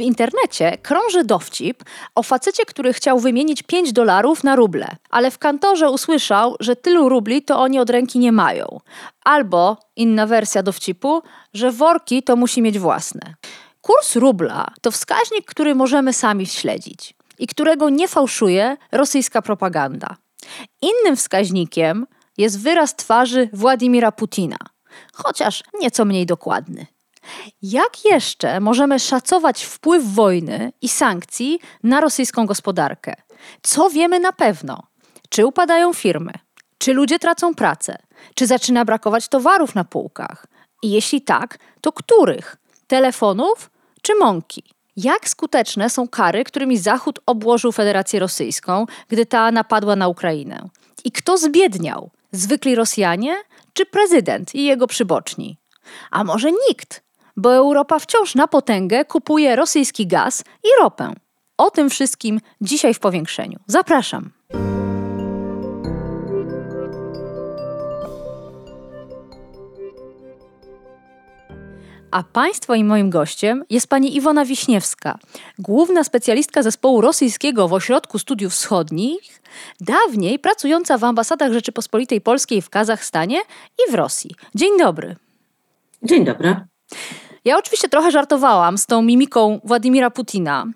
W 0.00 0.02
internecie 0.02 0.78
krąży 0.82 1.24
dowcip 1.24 1.84
o 2.14 2.22
facecie, 2.22 2.64
który 2.64 2.92
chciał 2.92 3.18
wymienić 3.18 3.62
5 3.62 3.92
dolarów 3.92 4.44
na 4.44 4.56
ruble, 4.56 4.86
ale 5.10 5.30
w 5.30 5.38
kantorze 5.38 5.90
usłyszał, 5.90 6.56
że 6.60 6.76
tylu 6.76 7.08
rubli 7.08 7.42
to 7.42 7.58
oni 7.58 7.78
od 7.78 7.90
ręki 7.90 8.18
nie 8.18 8.32
mają. 8.32 8.80
Albo 9.24 9.76
inna 9.96 10.26
wersja 10.26 10.62
dowcipu, 10.62 11.22
że 11.54 11.72
worki 11.72 12.22
to 12.22 12.36
musi 12.36 12.62
mieć 12.62 12.78
własne. 12.78 13.34
Kurs 13.80 14.16
rubla 14.16 14.66
to 14.80 14.90
wskaźnik, 14.90 15.46
który 15.46 15.74
możemy 15.74 16.12
sami 16.12 16.46
śledzić 16.46 17.14
i 17.38 17.46
którego 17.46 17.88
nie 17.90 18.08
fałszuje 18.08 18.76
rosyjska 18.92 19.42
propaganda. 19.42 20.16
Innym 20.82 21.16
wskaźnikiem 21.16 22.06
jest 22.38 22.60
wyraz 22.60 22.96
twarzy 22.96 23.48
Władimira 23.52 24.12
Putina, 24.12 24.58
chociaż 25.12 25.62
nieco 25.80 26.04
mniej 26.04 26.26
dokładny. 26.26 26.86
Jak 27.62 28.04
jeszcze 28.04 28.60
możemy 28.60 28.98
szacować 28.98 29.64
wpływ 29.64 30.04
wojny 30.04 30.72
i 30.82 30.88
sankcji 30.88 31.60
na 31.82 32.00
rosyjską 32.00 32.46
gospodarkę? 32.46 33.14
Co 33.62 33.90
wiemy 33.90 34.20
na 34.20 34.32
pewno? 34.32 34.82
Czy 35.28 35.46
upadają 35.46 35.92
firmy? 35.92 36.32
Czy 36.78 36.92
ludzie 36.92 37.18
tracą 37.18 37.54
pracę? 37.54 37.98
Czy 38.34 38.46
zaczyna 38.46 38.84
brakować 38.84 39.28
towarów 39.28 39.74
na 39.74 39.84
półkach? 39.84 40.46
I 40.82 40.90
jeśli 40.90 41.22
tak, 41.22 41.58
to 41.80 41.92
których? 41.92 42.56
Telefonów 42.86 43.70
czy 44.02 44.14
mąki? 44.14 44.64
Jak 44.96 45.28
skuteczne 45.28 45.90
są 45.90 46.08
kary, 46.08 46.44
którymi 46.44 46.78
Zachód 46.78 47.18
obłożył 47.26 47.72
Federację 47.72 48.20
Rosyjską, 48.20 48.86
gdy 49.08 49.26
ta 49.26 49.52
napadła 49.52 49.96
na 49.96 50.08
Ukrainę? 50.08 50.68
I 51.04 51.12
kto 51.12 51.38
zbiedniał? 51.38 52.10
Zwykli 52.32 52.74
Rosjanie 52.74 53.36
czy 53.72 53.86
prezydent 53.86 54.54
i 54.54 54.64
jego 54.64 54.86
przyboczni? 54.86 55.58
A 56.10 56.24
może 56.24 56.50
nikt? 56.68 57.02
Bo 57.36 57.54
Europa 57.54 57.98
wciąż 57.98 58.34
na 58.34 58.46
potęgę 58.48 59.04
kupuje 59.04 59.56
rosyjski 59.56 60.06
gaz 60.06 60.44
i 60.64 60.68
ropę. 60.82 61.12
O 61.58 61.70
tym 61.70 61.90
wszystkim 61.90 62.40
dzisiaj 62.60 62.94
w 62.94 62.98
powiększeniu. 62.98 63.58
Zapraszam. 63.66 64.30
A 72.10 72.22
Państwa 72.22 72.76
i 72.76 72.84
moim 72.84 73.10
gościem 73.10 73.64
jest 73.70 73.86
pani 73.86 74.16
Iwona 74.16 74.44
Wiśniewska, 74.44 75.18
główna 75.58 76.04
specjalistka 76.04 76.62
zespołu 76.62 77.00
rosyjskiego 77.00 77.68
w 77.68 77.72
Ośrodku 77.72 78.18
Studiów 78.18 78.52
Wschodnich, 78.52 79.42
dawniej 79.80 80.38
pracująca 80.38 80.98
w 80.98 81.04
ambasadach 81.04 81.52
Rzeczypospolitej 81.52 82.20
Polskiej 82.20 82.62
w 82.62 82.70
Kazachstanie 82.70 83.40
i 83.78 83.92
w 83.92 83.94
Rosji. 83.94 84.34
Dzień 84.54 84.78
dobry. 84.78 85.16
Dzień 86.02 86.24
dobry. 86.24 86.56
Ja 87.44 87.58
oczywiście 87.58 87.88
trochę 87.88 88.10
żartowałam 88.10 88.78
z 88.78 88.86
tą 88.86 89.02
mimiką 89.02 89.60
Władimira 89.64 90.10
Putina, 90.10 90.66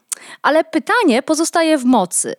ale 0.43 0.65
pytanie 0.65 1.23
pozostaje 1.23 1.79
w 1.79 1.85
mocy. 1.85 2.35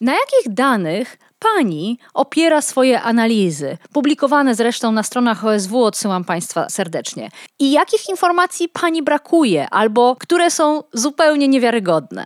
Na 0.00 0.12
jakich 0.12 0.54
danych 0.54 1.18
pani 1.38 1.98
opiera 2.14 2.62
swoje 2.62 3.02
analizy, 3.02 3.78
publikowane 3.92 4.54
zresztą 4.54 4.92
na 4.92 5.02
stronach 5.02 5.44
OSW, 5.44 5.82
odsyłam 5.84 6.24
Państwa 6.24 6.68
serdecznie. 6.68 7.30
I 7.58 7.72
jakich 7.72 8.08
informacji 8.08 8.68
pani 8.68 9.02
brakuje, 9.02 9.70
albo 9.70 10.16
które 10.16 10.50
są 10.50 10.82
zupełnie 10.92 11.48
niewiarygodne? 11.48 12.24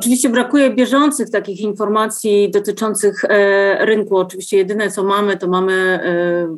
Oczywiście 0.00 0.28
brakuje 0.28 0.70
bieżących 0.70 1.30
takich 1.30 1.60
informacji 1.60 2.50
dotyczących 2.50 3.24
e, 3.24 3.86
rynku. 3.86 4.16
Oczywiście 4.16 4.56
jedyne 4.56 4.90
co 4.90 5.04
mamy, 5.04 5.36
to 5.36 5.48
mamy 5.48 5.72
e, 5.72 6.48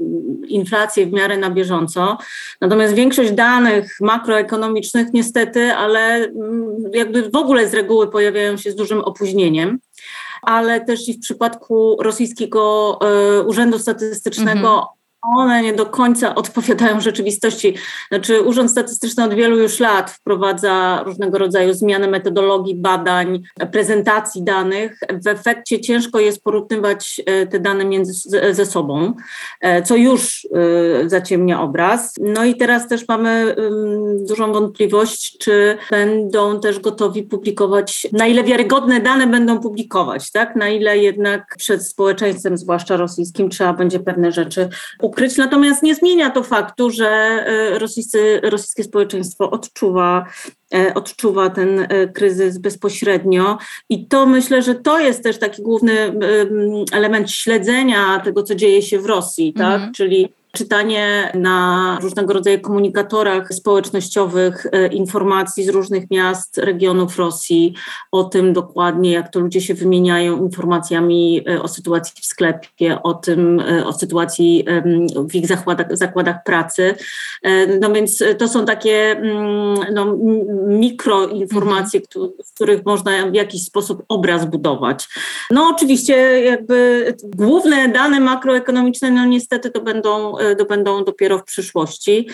inflację 0.48 1.06
w 1.06 1.12
miarę 1.12 1.36
na 1.36 1.50
bieżąco. 1.50 2.18
Natomiast 2.60 2.94
większość 2.94 3.32
danych 3.32 3.96
makroekonomicznych 4.00 5.12
niestety, 5.12 5.72
ale 5.72 6.14
mm, 6.14 6.74
jakby 6.92 7.30
w 7.30 7.36
ogóle 7.36 7.68
z 7.68 7.74
reguły 7.74 8.10
pojawiają 8.10 8.56
się 8.56 8.70
z 8.70 8.74
dużym 8.74 9.00
opóźnieniem 9.00 9.78
ale 10.42 10.80
też 10.80 11.08
i 11.08 11.14
w 11.14 11.20
przypadku 11.20 11.96
rosyjskiego 12.00 12.98
e, 13.00 13.42
Urzędu 13.42 13.78
Statystycznego 13.78 14.68
mhm 14.68 15.01
one 15.22 15.62
nie 15.62 15.72
do 15.72 15.86
końca 15.86 16.34
odpowiadają 16.34 17.00
rzeczywistości. 17.00 17.74
Znaczy, 18.08 18.42
Urząd 18.42 18.70
Statystyczny 18.70 19.24
od 19.24 19.34
wielu 19.34 19.58
już 19.58 19.80
lat 19.80 20.10
wprowadza 20.10 21.02
różnego 21.06 21.38
rodzaju 21.38 21.74
zmiany 21.74 22.08
metodologii 22.08 22.74
badań, 22.74 23.42
prezentacji 23.72 24.42
danych. 24.42 25.00
W 25.24 25.26
efekcie 25.26 25.80
ciężko 25.80 26.20
jest 26.20 26.42
porównywać 26.42 27.20
e, 27.26 27.46
te 27.46 27.60
dane 27.60 27.84
między 27.84 28.12
ze 28.50 28.66
sobą, 28.66 29.12
e, 29.60 29.82
co 29.82 29.96
już 29.96 30.48
e, 31.04 31.08
zaciemnia 31.08 31.62
obraz. 31.62 32.14
No 32.20 32.44
i 32.44 32.54
teraz 32.54 32.88
też 32.88 33.08
mamy 33.08 33.56
dużą 34.28 34.52
wątpliwość, 34.52 35.38
czy 35.38 35.78
będą 35.90 36.60
też 36.60 36.78
gotowi 36.78 37.22
publikować, 37.22 38.06
na 38.12 38.26
ile 38.26 38.44
wiarygodne 38.44 39.00
dane 39.00 39.26
będą 39.26 39.60
publikować, 39.60 40.30
tak? 40.30 40.56
Na 40.56 40.68
ile 40.68 40.98
jednak 40.98 41.54
przed 41.58 41.86
społeczeństwem, 41.86 42.56
zwłaszcza 42.56 42.96
rosyjskim, 42.96 43.48
trzeba 43.48 43.72
będzie 43.72 44.00
pewne 44.00 44.32
rzeczy 44.32 44.68
ukryć, 45.12 45.36
natomiast 45.36 45.82
nie 45.82 45.94
zmienia 45.94 46.30
to 46.30 46.42
faktu, 46.42 46.90
że 46.90 47.08
e, 47.08 47.78
rosyjscy, 47.78 48.40
rosyjskie 48.42 48.84
społeczeństwo 48.84 49.50
odczuwa, 49.50 50.26
e, 50.74 50.94
odczuwa 50.94 51.50
ten 51.50 51.80
e, 51.80 52.08
kryzys 52.08 52.58
bezpośrednio 52.58 53.58
i 53.88 54.06
to 54.06 54.26
myślę, 54.26 54.62
że 54.62 54.74
to 54.74 55.00
jest 55.00 55.22
też 55.22 55.38
taki 55.38 55.62
główny 55.62 56.12
element 56.92 57.30
śledzenia 57.30 58.20
tego, 58.24 58.42
co 58.42 58.54
dzieje 58.54 58.82
się 58.82 58.98
w 58.98 59.06
Rosji, 59.06 59.52
tak? 59.52 59.74
Mhm. 59.74 59.92
Czyli 59.92 60.28
czytanie 60.52 61.32
na 61.34 61.98
różnego 62.02 62.32
rodzaju 62.32 62.60
komunikatorach 62.60 63.54
społecznościowych 63.54 64.66
e, 64.72 64.86
informacji 64.86 65.64
z 65.64 65.68
różnych 65.68 66.10
miast, 66.10 66.58
regionów 66.58 67.18
Rosji 67.18 67.74
o 68.12 68.24
tym 68.24 68.52
dokładnie, 68.52 69.12
jak 69.12 69.32
to 69.32 69.40
ludzie 69.40 69.60
się 69.60 69.74
wymieniają 69.74 70.44
informacjami 70.44 71.44
e, 71.48 71.62
o 71.62 71.68
sytuacji 71.68 72.22
w 72.22 72.26
sklepie, 72.26 73.02
o 73.02 73.14
tym, 73.14 73.60
e, 73.60 73.86
o 73.86 73.92
sytuacji 73.92 74.64
w 75.30 75.34
ich 75.34 75.46
zakładach, 75.46 75.96
zakładach 75.96 76.44
pracy. 76.44 76.94
No 77.80 77.92
więc 77.92 78.24
to 78.38 78.48
są 78.48 78.64
takie 78.64 79.10
mm, 79.10 79.76
no, 79.94 80.16
mikroinformacje, 80.66 82.00
mhm. 82.16 82.32
w 82.46 82.54
których 82.54 82.84
można 82.84 83.26
w 83.30 83.34
jakiś 83.34 83.64
sposób 83.64 84.02
obraz 84.08 84.44
budować. 84.44 85.08
No 85.50 85.68
oczywiście 85.74 86.14
jakby 86.44 87.06
główne 87.22 87.88
dane 87.88 88.20
makroekonomiczne, 88.20 89.10
no 89.10 89.24
niestety 89.24 89.70
to 89.70 89.80
będą 89.80 90.34
to 90.58 90.64
będą 90.64 91.04
dopiero 91.04 91.38
w 91.38 91.44
przyszłości. 91.44 92.28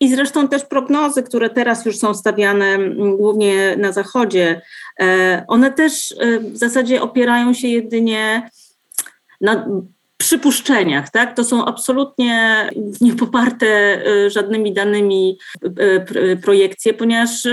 I 0.00 0.08
zresztą 0.08 0.48
też 0.48 0.64
prognozy, 0.64 1.22
które 1.22 1.50
teraz 1.50 1.86
już 1.86 1.98
są 1.98 2.14
stawiane 2.14 2.78
głównie 3.16 3.76
na 3.76 3.92
Zachodzie, 3.92 4.60
e, 5.00 5.44
one 5.48 5.72
też 5.72 6.14
e, 6.20 6.40
w 6.40 6.56
zasadzie 6.56 7.02
opierają 7.02 7.54
się 7.54 7.68
jedynie 7.68 8.50
na 9.40 9.66
przypuszczeniach, 10.20 11.10
tak? 11.10 11.36
To 11.36 11.44
są 11.44 11.64
absolutnie 11.64 12.68
niepoparte 13.00 13.66
e, 13.66 14.30
żadnymi 14.30 14.72
danymi 14.72 15.38
projekcje, 16.42 16.94
ponieważ 16.94 17.46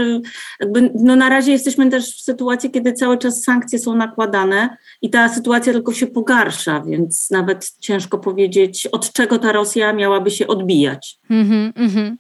jakby, 0.60 0.92
no 0.96 1.16
na 1.16 1.30
razie 1.30 1.52
jesteśmy 1.52 1.90
też 1.90 2.16
w 2.16 2.22
sytuacji, 2.22 2.72
kiedy 2.72 2.94
cały 2.94 3.18
czas 3.18 3.44
sankcje 3.44 3.80
są 3.80 3.96
nakładane 3.96 4.78
i 5.02 5.10
ta 5.10 5.30
sytuacja 5.30 5.74
tylko 5.74 5.94
się 5.94 6.08
pogarsza, 6.08 6.84
więc 6.88 7.32
nawet 7.32 7.72
ciężko 7.80 8.18
powiedzieć, 8.18 8.88
od 8.88 9.12
czego 9.12 9.40
ta 9.40 9.52
Rosja 9.52 9.94
miałaby 9.94 10.32
się 10.32 10.48
odbijać. 10.48 11.20
Mm-hmm, 11.32 11.74
mm-hmm. 11.74 12.16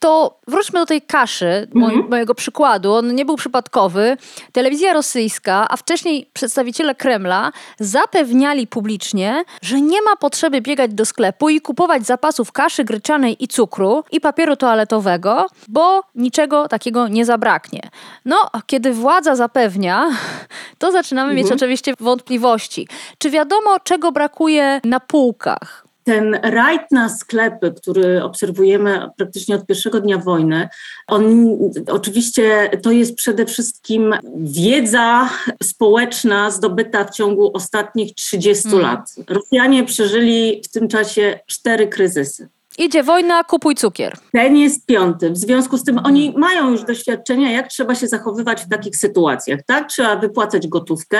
To 0.00 0.40
wróćmy 0.48 0.80
do 0.80 0.86
tej 0.86 1.02
kaszy, 1.02 1.68
mm-hmm. 1.74 2.10
mojego 2.10 2.34
przykładu. 2.34 2.92
On 2.92 3.14
nie 3.14 3.24
był 3.24 3.36
przypadkowy. 3.36 4.16
Telewizja 4.52 4.92
rosyjska, 4.92 5.66
a 5.70 5.76
wcześniej 5.76 6.30
przedstawiciele 6.32 6.94
Kremla 6.94 7.52
zapewniali 7.80 8.66
publicznie, 8.66 9.44
że 9.62 9.79
nie 9.82 10.02
ma 10.02 10.16
potrzeby 10.16 10.60
biegać 10.60 10.94
do 10.94 11.04
sklepu 11.04 11.48
i 11.48 11.60
kupować 11.60 12.06
zapasów 12.06 12.52
kaszy 12.52 12.84
gryczanej 12.84 13.44
i 13.44 13.48
cukru 13.48 14.04
i 14.12 14.20
papieru 14.20 14.56
toaletowego, 14.56 15.46
bo 15.68 16.02
niczego 16.14 16.68
takiego 16.68 17.08
nie 17.08 17.24
zabraknie. 17.24 17.80
No, 18.24 18.36
kiedy 18.66 18.92
władza 18.92 19.36
zapewnia, 19.36 20.10
to 20.78 20.92
zaczynamy 20.92 21.34
mieć 21.34 21.44
mhm. 21.44 21.56
oczywiście 21.56 21.94
wątpliwości. 22.00 22.88
Czy 23.18 23.30
wiadomo, 23.30 23.80
czego 23.84 24.12
brakuje 24.12 24.80
na 24.84 25.00
półkach? 25.00 25.89
Ten 26.04 26.38
rajd 26.42 26.82
na 26.90 27.08
sklepy, 27.08 27.72
który 27.76 28.22
obserwujemy 28.22 29.08
praktycznie 29.16 29.54
od 29.54 29.66
pierwszego 29.66 30.00
dnia 30.00 30.18
wojny, 30.18 30.68
on 31.06 31.48
oczywiście 31.86 32.70
to 32.82 32.90
jest 32.90 33.14
przede 33.14 33.46
wszystkim 33.46 34.14
wiedza 34.36 35.28
społeczna 35.62 36.50
zdobyta 36.50 37.04
w 37.04 37.10
ciągu 37.10 37.50
ostatnich 37.54 38.14
30 38.14 38.62
hmm. 38.62 38.82
lat. 38.82 39.14
Rosjanie 39.28 39.84
przeżyli 39.84 40.62
w 40.64 40.68
tym 40.68 40.88
czasie 40.88 41.40
cztery 41.46 41.88
kryzysy. 41.88 42.48
Idzie 42.78 43.02
wojna, 43.02 43.44
kupuj 43.44 43.74
cukier. 43.74 44.16
Ten 44.32 44.56
jest 44.56 44.86
piąty. 44.86 45.30
W 45.30 45.36
związku 45.36 45.78
z 45.78 45.84
tym 45.84 46.00
oni 46.04 46.34
mają 46.36 46.70
już 46.70 46.84
doświadczenia, 46.84 47.52
jak 47.52 47.68
trzeba 47.68 47.94
się 47.94 48.08
zachowywać 48.08 48.64
w 48.64 48.68
takich 48.68 48.96
sytuacjach. 48.96 49.60
Tak? 49.66 49.88
Trzeba 49.88 50.16
wypłacać 50.16 50.68
gotówkę, 50.68 51.18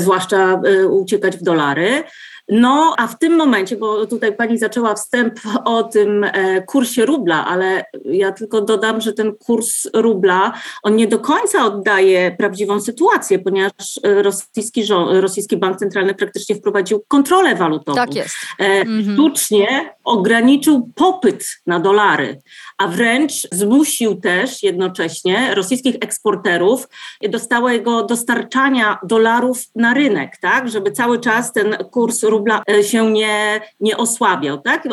zwłaszcza 0.00 0.60
y, 0.66 0.88
uciekać 0.88 1.36
w 1.36 1.42
dolary. 1.42 2.04
No, 2.48 2.94
a 2.98 3.06
w 3.06 3.18
tym 3.18 3.36
momencie, 3.36 3.76
bo 3.76 4.06
tutaj 4.06 4.36
pani 4.36 4.58
zaczęła 4.58 4.94
wstęp 4.94 5.34
o 5.64 5.82
tym 5.82 6.24
e, 6.24 6.62
kursie 6.62 7.06
rubla, 7.06 7.46
ale 7.46 7.84
ja 8.04 8.32
tylko 8.32 8.60
dodam, 8.60 9.00
że 9.00 9.12
ten 9.12 9.34
kurs 9.34 9.88
rubla, 9.94 10.52
on 10.82 10.96
nie 10.96 11.06
do 11.06 11.18
końca 11.18 11.64
oddaje 11.64 12.36
prawdziwą 12.38 12.80
sytuację, 12.80 13.38
ponieważ 13.38 14.00
e, 14.02 14.22
rosyjski, 14.22 14.84
rząd, 14.84 15.10
rosyjski 15.20 15.56
bank 15.56 15.78
centralny 15.78 16.14
praktycznie 16.14 16.56
wprowadził 16.56 17.04
kontrolę 17.08 17.54
walutową. 17.54 17.96
Tak 17.96 18.14
jest. 18.14 18.36
E, 18.60 18.64
mhm. 18.64 19.14
Sztucznie 19.14 19.94
ograniczył 20.04 20.90
popyt 20.94 21.46
na 21.66 21.80
dolary, 21.80 22.40
a 22.78 22.88
wręcz 22.88 23.32
zmusił 23.52 24.14
też 24.14 24.62
jednocześnie 24.62 25.54
rosyjskich 25.54 25.94
eksporterów 26.00 26.88
do 27.30 27.38
stałego 27.38 28.02
dostarczania 28.02 28.98
dolarów 29.02 29.58
na 29.74 29.94
rynek, 29.94 30.36
tak, 30.40 30.68
żeby 30.68 30.92
cały 30.92 31.20
czas 31.20 31.52
ten 31.52 31.76
kurs 31.90 32.22
rubla 32.22 32.62
e, 32.70 32.84
się 32.84 33.10
nie, 33.10 33.60
nie 33.80 33.96
osłabiał. 33.96 34.58
Tak? 34.60 34.88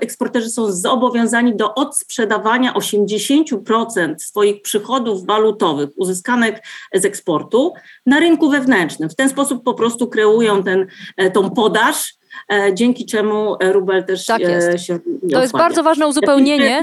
Eksporterzy 0.00 0.50
są 0.50 0.72
zobowiązani 0.72 1.56
do 1.56 1.74
odsprzedawania 1.74 2.72
80% 2.72 4.18
swoich 4.18 4.62
przychodów 4.62 5.26
walutowych 5.26 5.90
uzyskanych 5.96 6.58
z 6.94 7.04
eksportu 7.04 7.72
na 8.06 8.20
rynku 8.20 8.50
wewnętrznym. 8.50 9.10
W 9.10 9.16
ten 9.16 9.28
sposób 9.28 9.64
po 9.64 9.74
prostu 9.74 10.06
kreują 10.06 10.62
ten, 10.62 10.86
e, 11.16 11.30
tą 11.30 11.50
podaż 11.50 12.14
E, 12.23 12.23
dzięki 12.72 13.06
czemu 13.06 13.56
rubel 13.60 14.04
też 14.04 14.26
tak 14.26 14.42
e, 14.42 14.78
się 14.78 14.98
To 15.32 15.40
jest 15.40 15.52
bardzo 15.52 15.82
ważne 15.82 16.06
uzupełnienie, 16.06 16.80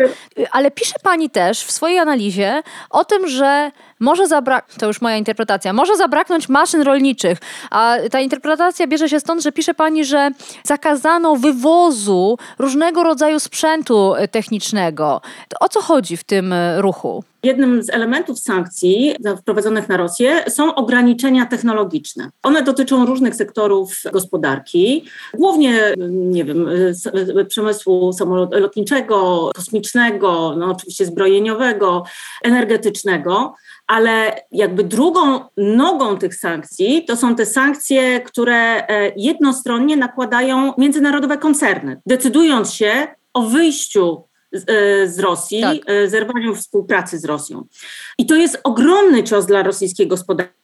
ale 0.51 0.71
pisze 0.71 0.95
Pani 1.03 1.29
też 1.29 1.63
w 1.63 1.71
swojej 1.71 1.99
analizie 1.99 2.63
o 2.89 3.05
tym, 3.05 3.27
że 3.27 3.71
może 4.01 4.27
zabraknąć, 4.27 4.79
to 4.79 4.87
już 4.87 5.01
moja 5.01 5.17
interpretacja, 5.17 5.73
może 5.73 5.95
zabraknąć 5.95 6.49
maszyn 6.49 6.81
rolniczych, 6.81 7.37
a 7.71 7.95
ta 8.11 8.19
interpretacja 8.19 8.87
bierze 8.87 9.09
się 9.09 9.19
stąd, 9.19 9.43
że 9.43 9.51
pisze 9.51 9.73
Pani, 9.73 10.05
że 10.05 10.29
zakazano 10.63 11.35
wywozu 11.35 12.37
różnego 12.59 13.03
rodzaju 13.03 13.39
sprzętu 13.39 14.13
technicznego. 14.31 15.21
To 15.49 15.65
o 15.65 15.69
co 15.69 15.81
chodzi 15.81 16.17
w 16.17 16.23
tym 16.23 16.53
ruchu? 16.77 17.23
Jednym 17.43 17.83
z 17.83 17.89
elementów 17.89 18.39
sankcji 18.39 19.15
wprowadzonych 19.37 19.89
na 19.89 19.97
Rosję 19.97 20.43
są 20.47 20.75
ograniczenia 20.75 21.45
technologiczne. 21.45 22.29
One 22.43 22.63
dotyczą 22.63 23.05
różnych 23.05 23.35
sektorów 23.35 24.01
gospodarki, 24.13 25.05
głównie, 25.33 25.93
nie 26.09 26.45
wiem, 26.45 26.69
przemysłu 27.47 28.13
samolotniczego, 28.13 29.51
kosmicznego, 29.55 30.55
no 30.57 30.71
oczywiście 30.71 31.05
zbrojeniowego, 31.05 32.03
energetycznego 32.43 33.55
ale 33.91 34.41
jakby 34.51 34.83
drugą 34.83 35.39
nogą 35.57 36.17
tych 36.17 36.35
sankcji 36.35 37.05
to 37.05 37.15
są 37.15 37.35
te 37.35 37.45
sankcje, 37.45 38.21
które 38.21 38.87
e, 38.87 39.11
jednostronnie 39.17 39.97
nakładają 39.97 40.73
międzynarodowe 40.77 41.37
koncerny, 41.37 42.01
decydując 42.05 42.73
się 42.73 43.07
o 43.33 43.41
wyjściu 43.41 44.23
z, 44.51 44.69
e, 45.19 45.21
Rosji, 45.21 45.61
tak. 45.61 45.77
E, 45.85 46.07
zerwaniu 46.07 46.55
współpracy 46.55 47.19
z 47.19 47.25
Rosją. 47.25 47.67
I 48.17 48.25
to 48.25 48.35
jest 48.35 48.59
ogromny 48.63 49.23
cios 49.23 49.45
dla 49.45 49.63
rosyjskiej 49.63 50.07
gospodarki 50.07 50.60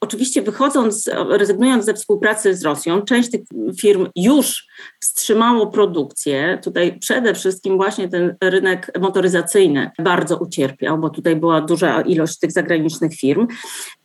oczywiście 0.00 0.42
wychodząc, 0.42 1.10
rezygnując 1.28 1.84
ze 1.84 1.94
współpracy 1.94 2.56
z 2.56 2.64
Rosją, 2.64 3.02
część 3.02 3.30
tych 3.30 3.40
firm 3.80 4.08
już 4.16 4.66
wstrzymało 5.00 5.66
produkcję. 5.66 6.58
Tutaj 6.64 6.98
przede 6.98 7.34
wszystkim 7.34 7.76
właśnie 7.76 8.08
ten 8.08 8.36
rynek 8.40 8.90
motoryzacyjny 9.00 9.90
bardzo 9.98 10.36
ucierpiał, 10.36 10.98
bo 10.98 11.10
tutaj 11.10 11.36
była 11.36 11.60
duża 11.60 12.00
ilość 12.00 12.38
tych 12.38 12.52
zagranicznych 12.52 13.14
firm. 13.14 13.46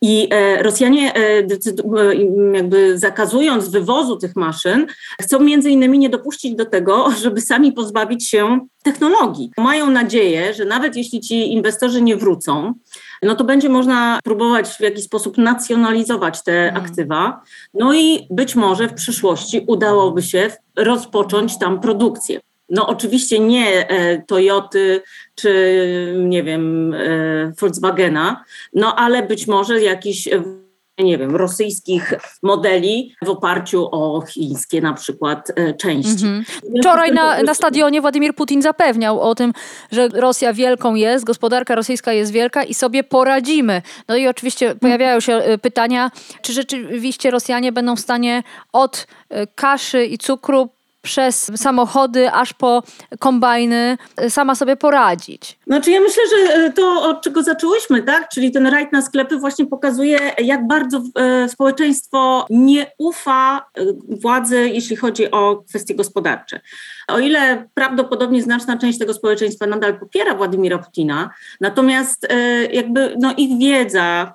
I 0.02 0.28
e, 0.30 0.62
Rosjanie 0.62 1.14
e, 1.14 1.42
jakby 2.54 2.98
zakazując 2.98 3.68
wywozu 3.68 4.16
tych 4.16 4.36
maszyn, 4.36 4.86
chcą 5.20 5.40
między 5.40 5.70
innymi 5.70 5.98
nie 5.98 6.10
dopuścić 6.10 6.54
do 6.54 6.64
tego, 6.64 7.10
żeby 7.22 7.40
sami 7.40 7.72
pozbawić 7.72 8.28
się 8.28 8.60
technologii. 8.82 9.50
Mają 9.58 9.90
nadzieję, 9.90 10.54
że 10.54 10.64
nawet 10.64 10.96
jeśli 10.96 11.20
ci 11.20 11.52
inwestorzy 11.52 12.02
nie 12.02 12.16
wrócą, 12.16 12.74
no 13.22 13.34
to 13.34 13.44
będzie 13.44 13.68
można 13.68 14.20
próbować 14.24 14.68
w 14.68 14.80
jakiś 14.80 15.04
sposób 15.04 15.38
nacjonalizować 15.38 16.42
te 16.42 16.68
mhm. 16.68 16.84
aktywa. 16.84 17.42
No 17.74 17.94
i 17.94 18.26
być 18.30 18.56
może 18.56 18.88
w 18.88 18.94
przyszłości 18.94 19.64
udałoby 19.66 20.22
się 20.22 20.50
rozpocząć 20.76 21.58
tam 21.58 21.80
produkcję. 21.80 22.40
No 22.70 22.86
oczywiście 22.86 23.38
nie 23.38 23.88
e, 23.88 24.22
Toyoty 24.22 25.02
czy 25.34 26.14
nie 26.16 26.42
wiem 26.42 26.94
e, 26.94 27.52
Volkswagena, 27.60 28.44
no 28.74 28.94
ale 28.96 29.22
być 29.22 29.46
może 29.46 29.82
jakiś 29.82 30.28
nie 31.04 31.18
wiem, 31.18 31.36
rosyjskich 31.36 32.12
modeli 32.42 33.14
w 33.24 33.28
oparciu 33.28 33.88
o 33.92 34.20
chińskie 34.20 34.80
na 34.80 34.94
przykład 34.94 35.52
e, 35.56 35.74
części. 35.74 36.26
Mhm. 36.26 36.44
Wczoraj 36.80 37.12
na, 37.12 37.42
na 37.42 37.54
stadionie 37.54 38.00
Władimir 38.00 38.34
Putin 38.34 38.62
zapewniał 38.62 39.20
o 39.20 39.34
tym, 39.34 39.52
że 39.92 40.08
Rosja 40.08 40.52
wielką 40.52 40.94
jest, 40.94 41.24
gospodarka 41.24 41.74
rosyjska 41.74 42.12
jest 42.12 42.32
wielka 42.32 42.64
i 42.64 42.74
sobie 42.74 43.04
poradzimy. 43.04 43.82
No 44.08 44.16
i 44.16 44.28
oczywiście 44.28 44.74
pojawiają 44.74 45.20
się 45.20 45.32
e, 45.32 45.58
pytania, 45.58 46.10
czy 46.42 46.52
rzeczywiście 46.52 47.30
Rosjanie 47.30 47.72
będą 47.72 47.96
w 47.96 48.00
stanie 48.00 48.42
od 48.72 49.06
e, 49.28 49.46
kaszy 49.46 50.06
i 50.06 50.18
cukru 50.18 50.68
przez 51.06 51.50
samochody 51.56 52.32
aż 52.32 52.52
po 52.52 52.82
kombajny 53.18 53.98
y, 54.24 54.30
sama 54.30 54.54
sobie 54.54 54.76
poradzić. 54.76 55.58
Znaczy 55.66 55.90
ja 55.90 56.00
myślę, 56.00 56.22
że 56.30 56.66
y, 56.66 56.72
to 56.72 57.02
od 57.02 57.22
czego 57.22 57.42
zaczęłyśmy, 57.42 58.02
tak? 58.02 58.28
Czyli 58.28 58.52
ten 58.52 58.66
rajd 58.66 58.92
na 58.92 59.02
sklepy 59.02 59.36
właśnie 59.36 59.66
pokazuje, 59.66 60.18
jak 60.38 60.66
bardzo 60.66 60.98
y, 61.44 61.48
społeczeństwo 61.48 62.46
nie 62.50 62.86
ufa 62.98 63.66
władzy, 64.08 64.68
jeśli 64.68 64.96
chodzi 64.96 65.30
o 65.30 65.62
kwestie 65.68 65.94
gospodarcze. 65.94 66.60
O 67.08 67.18
ile 67.18 67.68
prawdopodobnie 67.74 68.42
znaczna 68.42 68.78
część 68.78 68.98
tego 68.98 69.14
społeczeństwa 69.14 69.66
nadal 69.66 69.98
popiera 69.98 70.34
Władimira 70.34 70.78
Putina, 70.78 71.30
natomiast 71.60 72.28
jakby 72.72 73.14
no, 73.18 73.34
ich 73.36 73.58
wiedza, 73.58 74.34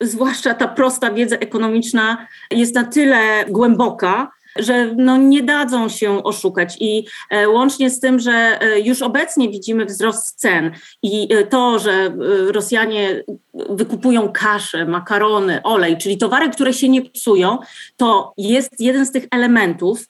zwłaszcza 0.00 0.54
ta 0.54 0.68
prosta 0.68 1.10
wiedza 1.10 1.36
ekonomiczna 1.36 2.26
jest 2.50 2.74
na 2.74 2.84
tyle 2.84 3.44
głęboka, 3.48 4.30
że 4.58 4.94
no 4.96 5.16
nie 5.16 5.42
dadzą 5.42 5.88
się 5.88 6.22
oszukać 6.22 6.76
i 6.80 7.06
e, 7.30 7.48
łącznie 7.48 7.90
z 7.90 8.00
tym, 8.00 8.18
że 8.18 8.58
e, 8.60 8.80
już 8.80 9.02
obecnie 9.02 9.48
widzimy 9.48 9.84
wzrost 9.84 10.40
cen 10.40 10.70
i 11.02 11.34
e, 11.34 11.44
to, 11.46 11.78
że 11.78 12.16
Rosjanie 12.46 13.24
wykupują 13.54 14.32
kaszę, 14.32 14.86
makarony, 14.86 15.62
olej, 15.62 15.98
czyli 15.98 16.18
towary, 16.18 16.50
które 16.50 16.72
się 16.72 16.88
nie 16.88 17.02
psują, 17.02 17.58
to 17.96 18.32
jest 18.36 18.80
jeden 18.80 19.06
z 19.06 19.12
tych 19.12 19.26
elementów 19.30 20.08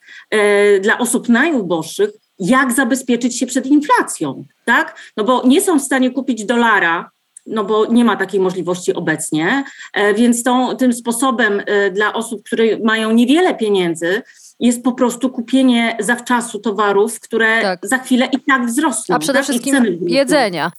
dla 0.80 0.98
osób 0.98 1.28
najuboższych, 1.28 2.10
jak 2.38 2.72
zabezpieczyć 2.72 3.38
się 3.38 3.46
przed 3.46 3.66
inflacją, 3.66 4.44
tak? 4.64 5.12
No 5.16 5.24
bo 5.24 5.42
nie 5.46 5.60
są 5.60 5.78
w 5.78 5.82
stanie 5.82 6.10
kupić 6.10 6.44
dolara 6.44 7.10
no 7.46 7.64
bo 7.64 7.86
nie 7.86 8.04
ma 8.04 8.16
takiej 8.16 8.40
możliwości 8.40 8.94
obecnie, 8.94 9.64
e, 9.92 10.14
więc 10.14 10.42
tą, 10.42 10.76
tym 10.76 10.92
sposobem 10.92 11.62
e, 11.66 11.90
dla 11.90 12.12
osób, 12.12 12.42
które 12.44 12.64
mają 12.84 13.10
niewiele 13.10 13.54
pieniędzy, 13.54 14.22
jest 14.60 14.82
po 14.84 14.92
prostu 14.92 15.30
kupienie 15.30 15.96
zawczasu 16.00 16.58
towarów, 16.58 17.20
które 17.20 17.62
tak. 17.62 17.80
za 17.82 17.98
chwilę 17.98 18.28
i 18.32 18.40
tak 18.40 18.66
wzrosną. 18.66 19.16
A 19.16 19.18
przede 19.18 19.38
tak? 19.38 19.48
wszystkim 19.48 19.98
jedzenia. 20.00 20.72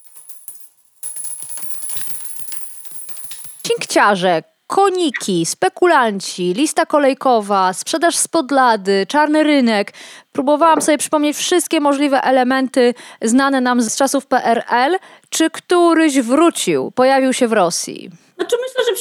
Cinkciarze, 3.67 4.43
koniki, 4.67 5.45
spekulanci, 5.45 6.53
lista 6.53 6.85
kolejkowa, 6.85 7.73
sprzedaż 7.73 8.17
spod 8.17 8.51
lady, 8.51 9.05
czarny 9.07 9.43
rynek. 9.43 9.93
Próbowałam 10.31 10.81
sobie 10.81 10.97
przypomnieć 10.97 11.37
wszystkie 11.37 11.79
możliwe 11.79 12.21
elementy 12.21 12.93
znane 13.21 13.61
nam 13.61 13.81
z 13.81 13.97
czasów 13.97 14.25
PRL. 14.25 14.97
Czy 15.29 15.49
któryś 15.49 16.19
wrócił, 16.19 16.91
pojawił 16.91 17.33
się 17.33 17.47
w 17.47 17.53
Rosji? 17.53 18.09
Znaczy 18.35 18.55
myślę, 18.61 18.83
że 18.85 18.95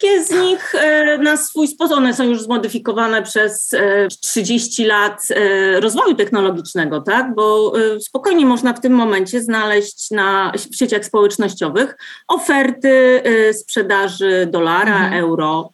wszystkie 0.00 0.24
z 0.24 0.30
nich 0.30 0.74
e, 0.74 1.18
na 1.18 1.36
swój 1.36 1.68
sposób, 1.68 1.96
one 1.96 2.14
są 2.14 2.24
już 2.24 2.42
zmodyfikowane 2.42 3.22
przez 3.22 3.70
30 4.22 4.82
e, 4.82 4.86
lat 4.86 5.22
e, 5.30 5.80
rozwoju 5.80 6.14
technologicznego, 6.14 7.00
tak? 7.00 7.34
Bo 7.34 7.72
spokojnie 8.00 8.46
można 8.46 8.72
w 8.72 8.80
tym 8.80 8.92
momencie 8.92 9.42
znaleźć 9.42 10.10
na 10.10 10.52
w 10.72 10.76
sieciach 10.76 11.04
społecznościowych 11.04 11.96
oferty 12.28 13.22
sprzedaży 13.52 14.48
dolara, 14.50 14.96
mhm. 14.96 15.24
euro 15.24 15.72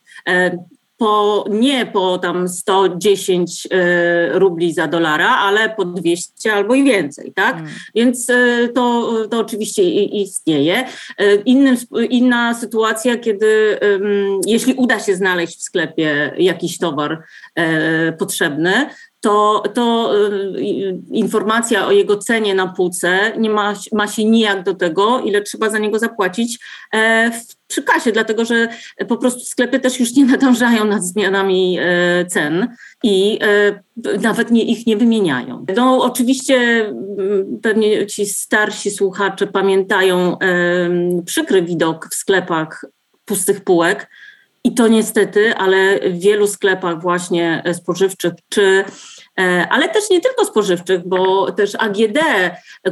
po, 0.97 1.45
nie 1.51 1.87
po 1.87 2.19
tam 2.19 2.49
110 2.49 3.69
e, 3.71 4.39
rubli 4.39 4.73
za 4.73 4.87
dolara, 4.87 5.29
ale 5.29 5.71
po 5.71 5.85
200 5.85 6.53
albo 6.53 6.75
i 6.75 6.85
więcej, 6.85 7.33
tak? 7.35 7.57
Hmm. 7.57 7.73
Więc 7.95 8.31
e, 8.31 8.69
to, 8.75 9.13
to 9.31 9.39
oczywiście 9.39 9.83
istnieje. 10.05 10.87
E, 11.19 11.35
innym, 11.35 11.77
inna 12.11 12.55
sytuacja, 12.55 13.17
kiedy 13.17 13.79
jeśli 14.47 14.75
uda 14.75 15.01
się 15.01 15.17
znaleźć 15.17 15.59
w 15.59 15.63
sklepie 15.63 16.33
jakiś 16.39 16.79
towar 16.79 17.23
potrzebny, 18.19 18.91
to, 19.27 19.63
to 19.75 20.13
informacja 21.11 21.87
o 21.87 21.93
jego 21.93 22.17
cenie 22.17 22.55
na 22.55 22.67
półce 22.67 23.33
nie 23.39 23.51
ma, 23.51 23.75
ma 23.93 24.07
się 24.07 24.25
nijak 24.25 24.63
do 24.63 24.75
tego, 24.75 25.21
ile 25.21 25.43
trzeba 25.43 25.71
za 25.71 25.79
niego 25.79 25.99
zapłacić 25.99 26.59
w 27.33 27.57
przy 27.69 27.83
kasie, 27.83 28.13
dlatego 28.13 28.45
że 28.45 28.69
po 29.09 29.17
prostu 29.17 29.41
sklepy 29.41 29.81
też 29.81 30.01
już 30.01 30.15
nie 30.15 30.25
nadążają 30.25 30.85
nad 30.85 31.05
zmianami 31.05 31.79
e, 31.81 32.27
cen 32.27 32.69
i 33.03 33.39
e, 33.43 34.19
nawet 34.19 34.51
nie, 34.51 34.63
ich 34.63 34.87
nie 34.87 34.97
wymieniają. 34.97 35.67
No 35.77 36.03
oczywiście 36.03 36.57
mm, 36.57 37.59
pewnie 37.63 38.07
ci 38.07 38.27
starsi 38.27 38.91
słuchacze 38.91 39.47
pamiętają 39.47 40.37
przykry 41.25 41.63
widok 41.63 42.09
w 42.11 42.15
sklepach 42.15 42.85
pustych 43.25 43.65
półek, 43.65 44.11
i 44.65 44.75
to 44.75 44.89
niestety, 44.89 45.55
ale 45.57 46.01
w 46.11 46.19
wielu 46.19 46.47
sklepach 46.47 47.03
właśnie 47.03 47.63
spożywczych 47.73 48.33
czy 48.49 48.85
E, 48.91 49.16
ale 49.71 49.89
też 49.89 50.11
nie 50.11 50.21
tylko 50.21 50.45
spożywczych, 50.45 51.09
bo 51.09 51.53
też 51.53 51.75
AGD, 51.75 52.19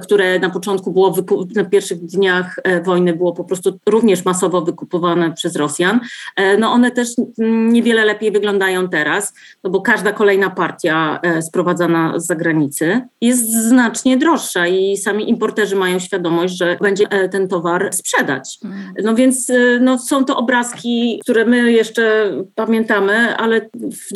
które 0.02 0.38
na 0.38 0.50
początku 0.50 0.92
było 0.92 1.14
na 1.54 1.64
pierwszych 1.64 1.98
dniach 1.98 2.56
e, 2.64 2.82
wojny 2.82 3.16
było 3.16 3.32
po 3.32 3.44
prostu 3.44 3.78
również 3.86 4.24
masowo 4.24 4.60
wykupowane 4.60 5.32
przez 5.32 5.56
Rosjan, 5.56 6.00
e, 6.36 6.56
no 6.56 6.72
one 6.72 6.90
też 6.90 7.08
niewiele 7.38 8.04
lepiej 8.04 8.32
wyglądają 8.32 8.88
teraz, 8.88 9.34
no 9.64 9.70
bo 9.70 9.80
każda 9.80 10.12
kolejna 10.12 10.50
partia 10.50 11.20
sprowadzana 11.40 12.18
z 12.18 12.26
zagranicy 12.26 13.00
jest 13.20 13.52
znacznie 13.52 14.16
droższa 14.16 14.66
i 14.66 14.96
sami 14.96 15.30
importerzy 15.30 15.76
mają 15.76 15.98
świadomość, 15.98 16.58
że 16.58 16.76
będzie 16.80 17.06
ten 17.06 17.48
towar 17.48 17.88
sprzedać. 17.92 18.58
Mm. 18.64 18.94
No 19.02 19.14
więc 19.14 19.52
no, 19.80 19.98
są 19.98 20.24
to 20.24 20.36
obrazki, 20.36 21.20
które 21.22 21.44
my 21.44 21.72
jeszcze 21.72 22.32
pamiętamy, 22.54 23.36
ale 23.36 23.60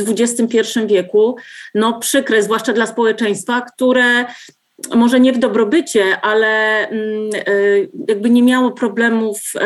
w 0.01 0.11
XXI 0.21 0.59
wieku 0.87 1.37
no 1.75 1.99
przy 1.99 2.18
przykre, 2.19 2.43
zwłaszcza 2.43 2.73
dla 2.73 2.87
społeczeństwa, 2.87 3.61
które 3.61 4.25
może 4.95 5.21
nie 5.21 5.33
w 5.33 5.39
dobrobycie, 5.39 6.21
ale 6.21 6.49
mm, 6.89 7.31
e, 7.35 7.53
jakby 8.09 8.31
nie 8.31 8.43
miało 8.43 8.71
problemów 8.71 9.39
e, 9.55 9.61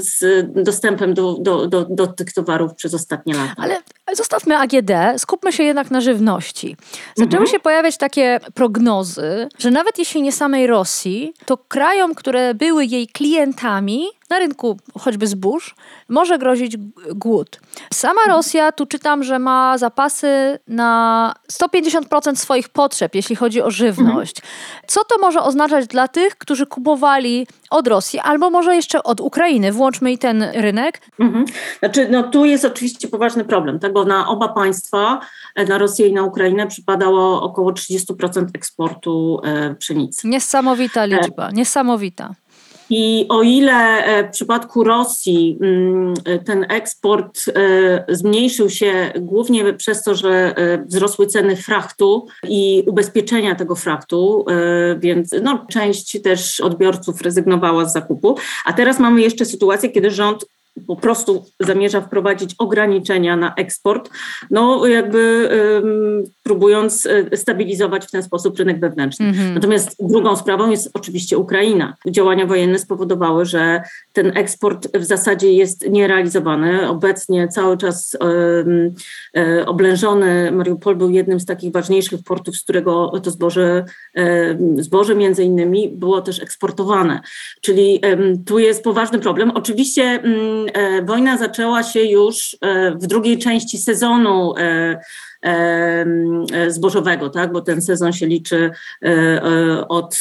z 0.00 0.46
dostępem 0.64 1.14
do, 1.14 1.38
do, 1.40 1.66
do, 1.66 1.86
do 1.90 2.06
tych 2.06 2.32
towarów 2.32 2.74
przez 2.74 2.94
ostatnie 2.94 3.34
lata. 3.34 3.54
Ale 3.56 3.82
zostawmy 4.16 4.56
AGD, 4.58 4.90
skupmy 5.18 5.52
się 5.52 5.62
jednak 5.62 5.90
na 5.90 6.00
żywności. 6.00 6.76
Zaczęły 7.14 7.42
mhm. 7.42 7.46
się 7.46 7.60
pojawiać 7.60 7.96
takie 7.96 8.40
prognozy, 8.54 9.48
że 9.58 9.70
nawet 9.70 9.98
jeśli 9.98 10.22
nie 10.22 10.32
samej 10.32 10.66
Rosji, 10.66 11.34
to 11.46 11.56
krajom, 11.56 12.14
które 12.14 12.54
były 12.54 12.84
jej 12.84 13.08
klientami, 13.08 14.06
na 14.30 14.38
rynku 14.38 14.76
choćby 15.00 15.26
zbóż 15.26 15.74
może 16.08 16.38
grozić 16.38 16.76
głód. 17.14 17.60
Sama 17.92 18.20
Rosja, 18.28 18.72
tu 18.72 18.86
czytam, 18.86 19.24
że 19.24 19.38
ma 19.38 19.78
zapasy 19.78 20.58
na 20.68 21.34
150% 21.52 22.36
swoich 22.36 22.68
potrzeb, 22.68 23.14
jeśli 23.14 23.36
chodzi 23.36 23.62
o 23.62 23.70
żywność. 23.70 24.36
Co 24.86 25.04
to 25.04 25.18
może 25.18 25.40
oznaczać 25.40 25.86
dla 25.86 26.08
tych, 26.08 26.36
którzy 26.36 26.66
kupowali 26.66 27.46
od 27.70 27.88
Rosji, 27.88 28.18
albo 28.18 28.50
może 28.50 28.76
jeszcze 28.76 29.02
od 29.02 29.20
Ukrainy? 29.20 29.72
Włączmy 29.72 30.12
i 30.12 30.18
ten 30.18 30.42
rynek. 30.42 31.00
Mhm. 31.20 31.44
Znaczy, 31.78 32.08
no 32.10 32.22
tu 32.22 32.44
jest 32.44 32.64
oczywiście 32.64 33.08
poważny 33.08 33.44
problem, 33.44 33.78
tak? 33.78 33.92
bo 33.92 34.03
na 34.04 34.28
oba 34.28 34.48
państwa, 34.48 35.20
e, 35.54 35.64
na 35.64 35.78
Rosję 35.78 36.06
i 36.06 36.12
na 36.12 36.22
Ukrainę 36.22 36.66
przypadało 36.66 37.42
około 37.42 37.72
30% 37.72 38.46
eksportu 38.54 39.40
e, 39.44 39.74
pszenicy. 39.74 40.28
Niesamowita 40.28 41.04
liczba, 41.04 41.50
niesamowita. 41.50 42.34
I 42.90 43.26
o 43.28 43.42
ile 43.42 44.04
e, 44.04 44.28
w 44.28 44.30
przypadku 44.30 44.84
Rosji 44.84 45.58
mm, 45.60 46.14
ten 46.44 46.66
eksport 46.68 47.44
e, 47.48 48.04
zmniejszył 48.08 48.70
się 48.70 49.12
głównie 49.20 49.72
przez 49.72 50.02
to, 50.02 50.14
że 50.14 50.56
e, 50.56 50.84
wzrosły 50.84 51.26
ceny 51.26 51.56
frachtu 51.56 52.26
i 52.48 52.84
ubezpieczenia 52.86 53.54
tego 53.54 53.74
frachtu, 53.74 54.44
więc 54.98 55.30
no, 55.42 55.66
część 55.70 56.22
też 56.22 56.60
odbiorców 56.60 57.20
rezygnowała 57.20 57.84
z 57.84 57.92
zakupu, 57.92 58.36
a 58.64 58.72
teraz 58.72 58.98
mamy 58.98 59.20
jeszcze 59.20 59.44
sytuację, 59.44 59.90
kiedy 59.90 60.10
rząd 60.10 60.46
po 60.86 60.96
prostu 60.96 61.44
zamierza 61.60 62.00
wprowadzić 62.00 62.54
ograniczenia 62.58 63.36
na 63.36 63.54
eksport, 63.54 64.10
no 64.50 64.86
jakby 64.86 65.48
um, 65.82 66.24
próbując 66.42 67.06
e, 67.06 67.36
stabilizować 67.36 68.06
w 68.06 68.10
ten 68.10 68.22
sposób 68.22 68.58
rynek 68.58 68.80
wewnętrzny. 68.80 69.26
Mm 69.26 69.36
-hmm. 69.36 69.54
Natomiast 69.54 69.96
drugą 70.00 70.36
sprawą 70.36 70.70
jest 70.70 70.90
oczywiście 70.94 71.38
Ukraina. 71.38 71.94
Działania 72.08 72.46
wojenne 72.46 72.78
spowodowały, 72.78 73.44
że 73.46 73.82
ten 74.12 74.36
eksport 74.36 74.96
w 74.98 75.04
zasadzie 75.04 75.52
jest 75.52 75.88
nierealizowany. 75.90 76.88
Obecnie 76.88 77.48
cały 77.48 77.76
czas 77.76 78.16
um, 78.20 78.94
oblężony 79.66 80.52
Mariupol 80.52 80.96
był 80.96 81.10
jednym 81.10 81.40
z 81.40 81.44
takich 81.44 81.72
ważniejszych 81.72 82.22
portów, 82.22 82.56
z 82.56 82.62
którego 82.62 83.12
to 83.22 83.30
zboże, 83.30 83.84
um, 84.14 84.82
zboże 84.82 85.14
między 85.14 85.44
innymi 85.44 85.88
było 85.88 86.20
też 86.20 86.42
eksportowane. 86.42 87.20
Czyli 87.60 88.00
tu 88.46 88.58
jest 88.58 88.84
poważny 88.84 89.18
problem. 89.18 89.50
Oczywiście 89.50 90.20
E, 90.72 91.02
wojna 91.02 91.38
zaczęła 91.38 91.82
się 91.82 92.00
już 92.00 92.56
e, 92.60 92.90
w 92.90 93.06
drugiej 93.06 93.38
części 93.38 93.78
sezonu 93.78 94.54
e, 94.58 95.00
zbożowego, 96.68 97.30
tak? 97.30 97.52
bo 97.52 97.60
ten 97.60 97.82
sezon 97.82 98.12
się 98.12 98.26
liczy 98.26 98.70
od 99.88 100.18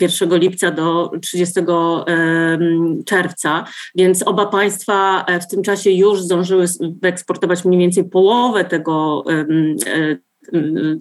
1 0.00 0.38
lipca 0.38 0.70
do 0.70 1.10
30 1.22 1.60
czerwca, 3.06 3.64
więc 3.94 4.22
oba 4.22 4.46
państwa 4.46 5.26
w 5.42 5.46
tym 5.46 5.62
czasie 5.62 5.90
już 5.90 6.22
zdążyły 6.22 6.66
wyeksportować 7.02 7.64
mniej 7.64 7.80
więcej 7.80 8.04
połowę 8.04 8.64
tego 8.64 9.24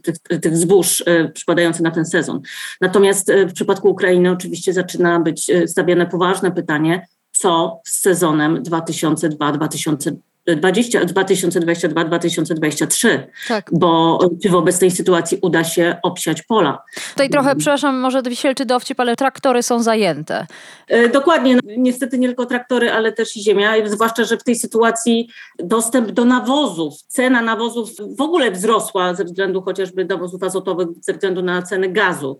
tych, 0.03 0.39
tych 0.41 0.57
zbóż 0.57 1.03
przypadających 1.33 1.81
na 1.81 1.91
ten 1.91 2.05
sezon. 2.05 2.41
Natomiast 2.81 3.31
w 3.49 3.53
przypadku 3.53 3.89
Ukrainy 3.89 4.31
oczywiście 4.31 4.73
zaczyna 4.73 5.19
być 5.19 5.51
stawiane 5.67 6.05
poważne 6.07 6.51
pytanie, 6.51 7.07
co 7.43 7.81
z 7.85 8.01
sezonem 8.01 8.63
2002-2003. 8.63 10.15
2022-2023, 10.47 13.19
tak. 13.47 13.69
bo 13.73 14.19
czy 14.43 14.49
w 14.49 14.55
obecnej 14.55 14.91
sytuacji 14.91 15.37
uda 15.41 15.63
się 15.63 15.95
obsiać 16.03 16.41
pola. 16.41 16.83
Tutaj 17.09 17.29
trochę, 17.29 17.55
przepraszam, 17.55 17.99
może 17.99 18.21
wisielczy 18.21 18.65
dowcip, 18.65 18.99
ale 18.99 19.15
traktory 19.15 19.63
są 19.63 19.83
zajęte. 19.83 20.47
E, 20.87 21.09
dokładnie, 21.09 21.55
no, 21.55 21.61
niestety 21.77 22.19
nie 22.19 22.27
tylko 22.27 22.45
traktory, 22.45 22.91
ale 22.91 23.11
też 23.11 23.37
i 23.37 23.43
ziemia, 23.43 23.73
zwłaszcza, 23.85 24.23
że 24.23 24.37
w 24.37 24.43
tej 24.43 24.55
sytuacji 24.55 25.29
dostęp 25.59 26.11
do 26.11 26.25
nawozów, 26.25 26.93
cena 27.07 27.41
nawozów 27.41 27.89
w 28.17 28.21
ogóle 28.21 28.51
wzrosła 28.51 29.13
ze 29.13 29.23
względu 29.23 29.61
chociażby 29.61 30.05
nawozów 30.05 30.43
azotowych, 30.43 30.87
ze 31.01 31.13
względu 31.13 31.41
na 31.41 31.61
ceny 31.61 31.89
gazu. 31.89 32.37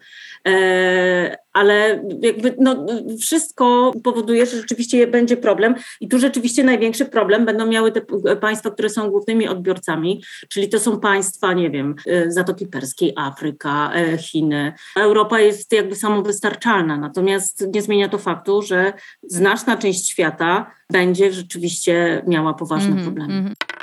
Ale 1.54 2.04
jakby 2.22 2.56
no, 2.60 2.86
wszystko 3.20 3.92
powoduje, 4.04 4.46
że 4.46 4.58
rzeczywiście 4.58 5.08
będzie 5.08 5.38
problem 5.38 5.76
i 6.02 6.08
tu 6.08 6.20
rzeczywiście 6.20 6.64
największy 6.64 7.06
problem 7.06 7.46
będą 7.46 7.66
miały 7.66 7.92
te 7.92 8.02
państwa, 8.42 8.72
które 8.72 8.90
są 8.90 9.10
głównymi 9.10 9.48
odbiorcami, 9.48 10.24
czyli 10.50 10.70
to 10.70 10.80
są 10.80 11.00
państwa, 11.00 11.54
nie 11.54 11.70
wiem, 11.70 11.96
e, 12.08 12.32
Zatoki 12.32 12.68
Perskiej, 12.68 13.14
Afryka, 13.16 13.92
e, 13.94 14.18
Chiny. 14.18 14.74
Europa 14.98 15.40
jest 15.40 15.74
jakby 15.74 15.96
samowystarczalna, 15.96 16.98
natomiast 16.98 17.68
nie 17.74 17.82
zmienia 17.82 18.10
to 18.10 18.18
faktu, 18.18 18.62
że 18.62 18.94
znaczna 19.24 19.78
część 19.78 20.10
świata 20.10 20.72
będzie 20.92 21.34
rzeczywiście 21.34 22.24
miała 22.28 22.54
poważne 22.54 22.88
mm 22.90 23.00
-hmm, 23.00 23.04
problemy. 23.04 23.34
Mm 23.34 23.46
-hmm. 23.46 23.83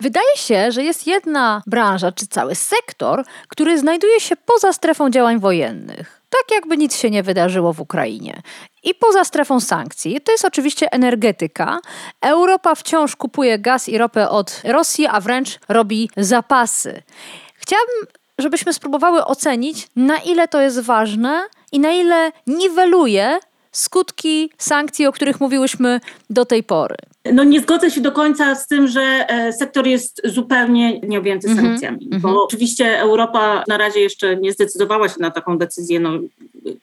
Wydaje 0.00 0.36
się, 0.36 0.72
że 0.72 0.82
jest 0.82 1.06
jedna 1.06 1.62
branża 1.66 2.12
czy 2.12 2.26
cały 2.26 2.54
sektor, 2.54 3.24
który 3.48 3.78
znajduje 3.78 4.20
się 4.20 4.36
poza 4.36 4.72
strefą 4.72 5.10
działań 5.10 5.40
wojennych. 5.40 6.20
Tak 6.30 6.50
jakby 6.50 6.76
nic 6.76 6.96
się 6.96 7.10
nie 7.10 7.22
wydarzyło 7.22 7.72
w 7.72 7.80
Ukrainie. 7.80 8.42
I 8.82 8.94
poza 8.94 9.24
strefą 9.24 9.60
sankcji, 9.60 10.20
to 10.20 10.32
jest 10.32 10.44
oczywiście 10.44 10.92
energetyka. 10.92 11.78
Europa 12.20 12.74
wciąż 12.74 13.16
kupuje 13.16 13.58
gaz 13.58 13.88
i 13.88 13.98
ropę 13.98 14.28
od 14.28 14.62
Rosji, 14.64 15.06
a 15.06 15.20
wręcz 15.20 15.58
robi 15.68 16.10
zapasy. 16.16 17.02
Chciałabym, 17.54 18.06
żebyśmy 18.38 18.72
spróbowały 18.72 19.24
ocenić, 19.24 19.88
na 19.96 20.16
ile 20.16 20.48
to 20.48 20.60
jest 20.60 20.80
ważne 20.80 21.42
i 21.72 21.80
na 21.80 21.90
ile 21.90 22.32
niweluje 22.46 23.38
skutki 23.72 24.50
sankcji, 24.58 25.06
o 25.06 25.12
których 25.12 25.40
mówiłyśmy 25.40 26.00
do 26.30 26.44
tej 26.44 26.62
pory. 26.62 26.96
No 27.32 27.44
nie 27.44 27.60
zgodzę 27.60 27.90
się 27.90 28.00
do 28.00 28.12
końca 28.12 28.54
z 28.54 28.66
tym, 28.66 28.88
że 28.88 29.00
e, 29.02 29.52
sektor 29.52 29.86
jest 29.86 30.22
zupełnie 30.24 31.00
nieobjęty 31.00 31.48
mm 31.48 31.58
-hmm, 31.58 31.68
sankcjami, 31.68 32.08
mm 32.12 32.18
-hmm. 32.18 32.22
bo 32.22 32.44
oczywiście 32.44 32.98
Europa 32.98 33.64
na 33.68 33.78
razie 33.78 34.00
jeszcze 34.00 34.36
nie 34.36 34.52
zdecydowała 34.52 35.08
się 35.08 35.14
na 35.20 35.30
taką 35.30 35.58
decyzję. 35.58 36.00
No, 36.00 36.10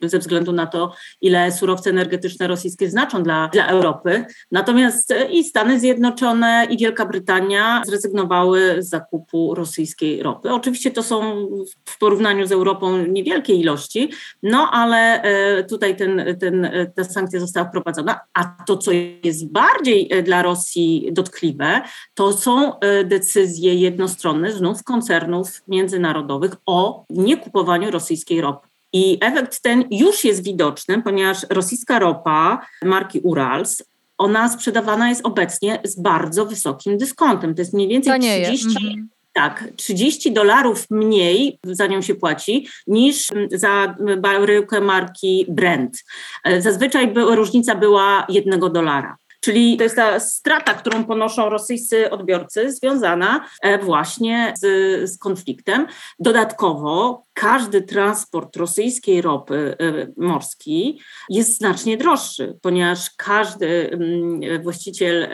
ze 0.01 0.19
względu 0.19 0.51
na 0.51 0.67
to, 0.67 0.93
ile 1.21 1.51
surowce 1.51 1.89
energetyczne 1.89 2.47
rosyjskie 2.47 2.89
znaczą 2.89 3.23
dla, 3.23 3.47
dla 3.47 3.67
Europy. 3.67 4.25
Natomiast 4.51 5.13
i 5.31 5.43
Stany 5.43 5.79
Zjednoczone, 5.79 6.67
i 6.69 6.77
Wielka 6.77 7.05
Brytania 7.05 7.81
zrezygnowały 7.85 8.83
z 8.83 8.89
zakupu 8.89 9.55
rosyjskiej 9.55 10.23
ropy. 10.23 10.53
Oczywiście 10.53 10.91
to 10.91 11.03
są 11.03 11.47
w 11.85 11.97
porównaniu 11.97 12.47
z 12.47 12.51
Europą 12.51 12.97
niewielkie 12.97 13.53
ilości, 13.53 14.11
no 14.43 14.69
ale 14.71 15.21
e, 15.21 15.63
tutaj 15.63 15.95
ten, 15.95 16.37
ten, 16.39 16.69
ta 16.95 17.03
sankcja 17.03 17.39
została 17.39 17.67
wprowadzona. 17.67 18.19
A 18.33 18.43
to, 18.67 18.77
co 18.77 18.91
jest 19.23 19.51
bardziej 19.51 20.07
e, 20.11 20.23
dla 20.23 20.41
Rosji 20.41 21.09
dotkliwe, 21.11 21.81
to 22.13 22.33
są 22.33 22.73
decyzje 23.05 23.75
jednostronne 23.75 24.51
znów 24.51 24.83
koncernów 24.83 25.61
międzynarodowych 25.67 26.51
o 26.65 27.05
niekupowaniu 27.09 27.91
rosyjskiej 27.91 28.41
ropy. 28.41 28.67
I 28.97 29.17
efekt 29.21 29.61
ten 29.61 29.83
już 29.91 30.23
jest 30.23 30.43
widoczny, 30.43 31.01
ponieważ 31.01 31.45
rosyjska 31.49 31.99
ropa 31.99 32.61
marki 32.83 33.19
Urals 33.19 33.83
ona 34.17 34.49
sprzedawana 34.49 35.09
jest 35.09 35.25
obecnie 35.25 35.79
z 35.83 35.99
bardzo 35.99 36.45
wysokim 36.45 36.97
dyskontem. 36.97 37.55
To 37.55 37.61
jest 37.61 37.73
mniej 37.73 37.87
więcej 37.87 38.19
30, 38.19 38.67
mhm. 38.67 39.09
tak, 39.33 39.69
30 39.75 40.31
dolarów 40.31 40.85
mniej 40.89 41.59
za 41.63 41.87
nią 41.87 42.01
się 42.01 42.15
płaci 42.15 42.67
niż 42.87 43.27
za 43.51 43.95
baryłkę 44.17 44.81
marki 44.81 45.45
Brent. 45.49 46.03
E, 46.43 46.61
zazwyczaj 46.61 47.13
różnica 47.15 47.75
była 47.75 48.25
jednego 48.29 48.69
dolara. 48.69 49.17
Czyli 49.41 49.77
to 49.77 49.83
jest 49.83 49.95
ta 49.95 50.19
strata, 50.19 50.73
którą 50.73 51.03
ponoszą 51.05 51.49
rosyjscy 51.49 52.09
odbiorcy, 52.09 52.71
związana 52.71 53.45
e, 53.61 53.77
właśnie 53.77 54.53
z, 54.57 55.09
z 55.09 55.17
konfliktem. 55.17 55.87
Dodatkowo 56.19 57.23
każdy 57.33 57.81
transport 57.81 58.55
rosyjskiej 58.55 59.21
ropy 59.21 59.75
e, 59.79 60.07
morskiej 60.17 60.99
jest 61.29 61.57
znacznie 61.57 61.97
droższy, 61.97 62.57
ponieważ 62.61 63.09
każdy 63.17 63.89
mm, 63.91 64.63
właściciel 64.63 65.27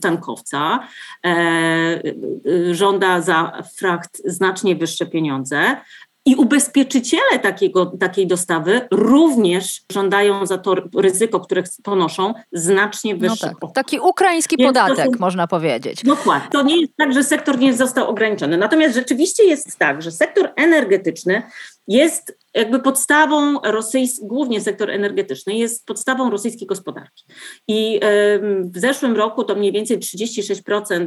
tankowca 0.00 0.88
e, 1.26 2.02
żąda 2.70 3.20
za 3.20 3.62
fracht 3.76 4.22
znacznie 4.24 4.76
wyższe 4.76 5.06
pieniądze, 5.06 5.76
i 6.26 6.34
ubezpieczyciele 6.34 7.38
takiego, 7.42 7.86
takiej 7.86 8.26
dostawy 8.26 8.80
również 8.90 9.82
żądają 9.92 10.46
za 10.46 10.58
to 10.58 10.74
ryzyko, 10.96 11.40
które 11.40 11.62
ponoszą, 11.82 12.34
znacznie 12.52 13.16
wyższe. 13.16 13.52
No 13.62 13.68
tak. 13.68 13.74
Taki 13.74 14.00
ukraiński 14.00 14.56
Więc 14.58 14.68
podatek, 14.68 15.06
są... 15.06 15.20
można 15.20 15.46
powiedzieć. 15.46 16.02
Dokładnie. 16.02 16.48
To 16.50 16.62
nie 16.62 16.80
jest 16.80 16.92
tak, 16.96 17.12
że 17.12 17.24
sektor 17.24 17.58
nie 17.58 17.74
został 17.74 18.08
ograniczony. 18.08 18.56
Natomiast 18.56 18.94
rzeczywiście 18.94 19.44
jest 19.44 19.78
tak, 19.78 20.02
że 20.02 20.10
sektor 20.10 20.50
energetyczny 20.56 21.42
jest 21.88 22.38
jakby 22.54 22.80
podstawą 22.80 23.60
rosyjskiej, 23.60 24.28
głównie 24.28 24.60
sektor 24.60 24.90
energetyczny, 24.90 25.54
jest 25.54 25.86
podstawą 25.86 26.30
rosyjskiej 26.30 26.68
gospodarki. 26.68 27.24
I 27.68 28.00
w 28.64 28.78
zeszłym 28.78 29.16
roku 29.16 29.44
to 29.44 29.54
mniej 29.54 29.72
więcej 29.72 29.98
36% 29.98 31.06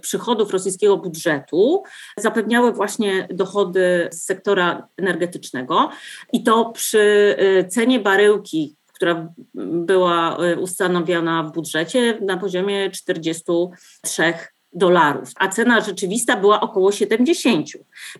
przychodów 0.00 0.50
rosyjskiego 0.50 0.96
budżetu 0.96 1.82
zapewniały 2.16 2.72
właśnie 2.72 3.28
dochody 3.30 4.08
z 4.12 4.24
sektora 4.24 4.88
energetycznego. 4.96 5.90
I 6.32 6.42
to 6.42 6.70
przy 6.70 7.36
e, 7.38 7.64
cenie 7.64 8.00
baryłki 8.00 8.76
która 9.00 9.32
była 9.64 10.36
e, 10.36 10.56
ustanowiona 10.56 11.42
w 11.42 11.52
budżecie 11.52 12.18
na 12.20 12.36
poziomie 12.36 12.90
43 12.90 14.34
dolarów, 14.72 15.28
a 15.36 15.48
cena 15.48 15.80
rzeczywista 15.80 16.36
była 16.36 16.60
około 16.60 16.92
70. 16.92 17.66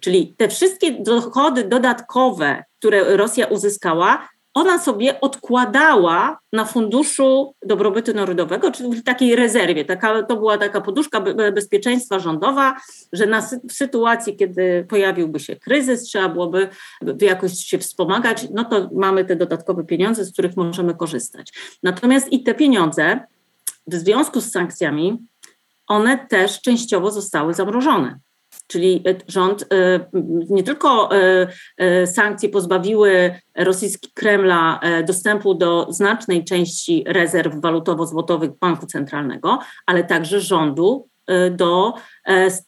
Czyli 0.01 0.35
te 0.37 0.49
wszystkie 0.49 0.93
dochody 0.93 1.65
dodatkowe, 1.65 2.65
które 2.79 3.17
Rosja 3.17 3.47
uzyskała, 3.47 4.29
ona 4.55 4.79
sobie 4.79 5.21
odkładała 5.21 6.39
na 6.53 6.65
funduszu 6.65 7.55
dobrobytu 7.67 8.15
narodowego, 8.15 8.73
czyli 8.73 9.03
takiej 9.03 9.37
rezerwie. 9.37 9.85
Taka, 9.85 10.23
to 10.23 10.37
była 10.37 10.59
taka 10.59 10.81
poduszka 10.81 11.21
bezpieczeństwa 11.55 12.19
rządowa, 12.19 12.77
że 13.13 13.27
na, 13.27 13.41
w 13.69 13.73
sytuacji, 13.73 14.37
kiedy 14.37 14.87
pojawiłby 14.89 15.41
się 15.41 15.57
kryzys, 15.57 16.03
trzeba 16.03 16.29
byłoby 16.29 16.69
jakoś 17.21 17.53
się 17.53 17.79
wspomagać, 17.79 18.47
no 18.55 18.65
to 18.65 18.89
mamy 18.95 19.25
te 19.25 19.37
dodatkowe 19.37 19.85
pieniądze, 19.85 20.25
z 20.25 20.33
których 20.33 20.57
możemy 20.57 20.95
korzystać. 20.95 21.53
Natomiast 21.83 22.33
i 22.33 22.43
te 22.43 22.55
pieniądze 22.55 23.21
w 23.87 23.95
związku 23.95 24.41
z 24.41 24.51
sankcjami 24.51 25.19
one 25.91 26.27
też 26.27 26.61
częściowo 26.61 27.11
zostały 27.11 27.55
zamrożone. 27.55 28.19
Czyli 28.67 29.03
e, 29.09 29.15
rząd 29.29 29.63
e, 29.63 30.01
nie 30.51 30.63
tylko 30.63 31.11
e, 31.79 32.07
sankcje 32.07 32.49
pozbawiły 32.49 33.35
rosyjski 33.57 34.13
Kremla 34.15 34.81
dostępu 35.07 35.55
do 35.55 35.87
znacznej 35.91 36.45
części 36.45 37.05
rezerw 37.07 37.55
walutowo-złotowych 37.55 38.51
Banku 38.61 38.87
Centralnego, 38.87 39.59
ale 39.87 40.05
także 40.05 40.41
rządu 40.41 41.09
do 41.51 41.95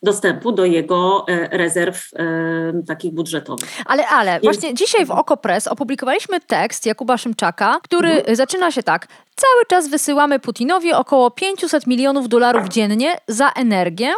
dostępu 0.02 0.52
do 0.52 0.64
jego 0.64 1.24
e, 1.28 1.58
rezerw 1.58 2.08
e, 2.14 2.82
takich 2.86 3.14
budżetowych. 3.14 3.68
Ale, 3.86 4.08
ale, 4.08 4.40
właśnie 4.40 4.74
dzisiaj 4.74 5.06
w 5.06 5.10
Okopres 5.10 5.66
opublikowaliśmy 5.66 6.40
tekst 6.40 6.86
Jakuba 6.86 7.18
Szymczaka, 7.18 7.78
który 7.82 8.10
mhm. 8.10 8.36
zaczyna 8.36 8.70
się 8.70 8.82
tak. 8.82 9.06
Cały 9.36 9.66
czas 9.66 9.88
wysyłamy 9.88 10.38
Putinowi 10.38 10.92
około 10.92 11.30
500 11.30 11.86
milionów 11.86 12.28
dolarów 12.28 12.68
dziennie 12.68 13.16
za 13.28 13.50
energię, 13.50 14.12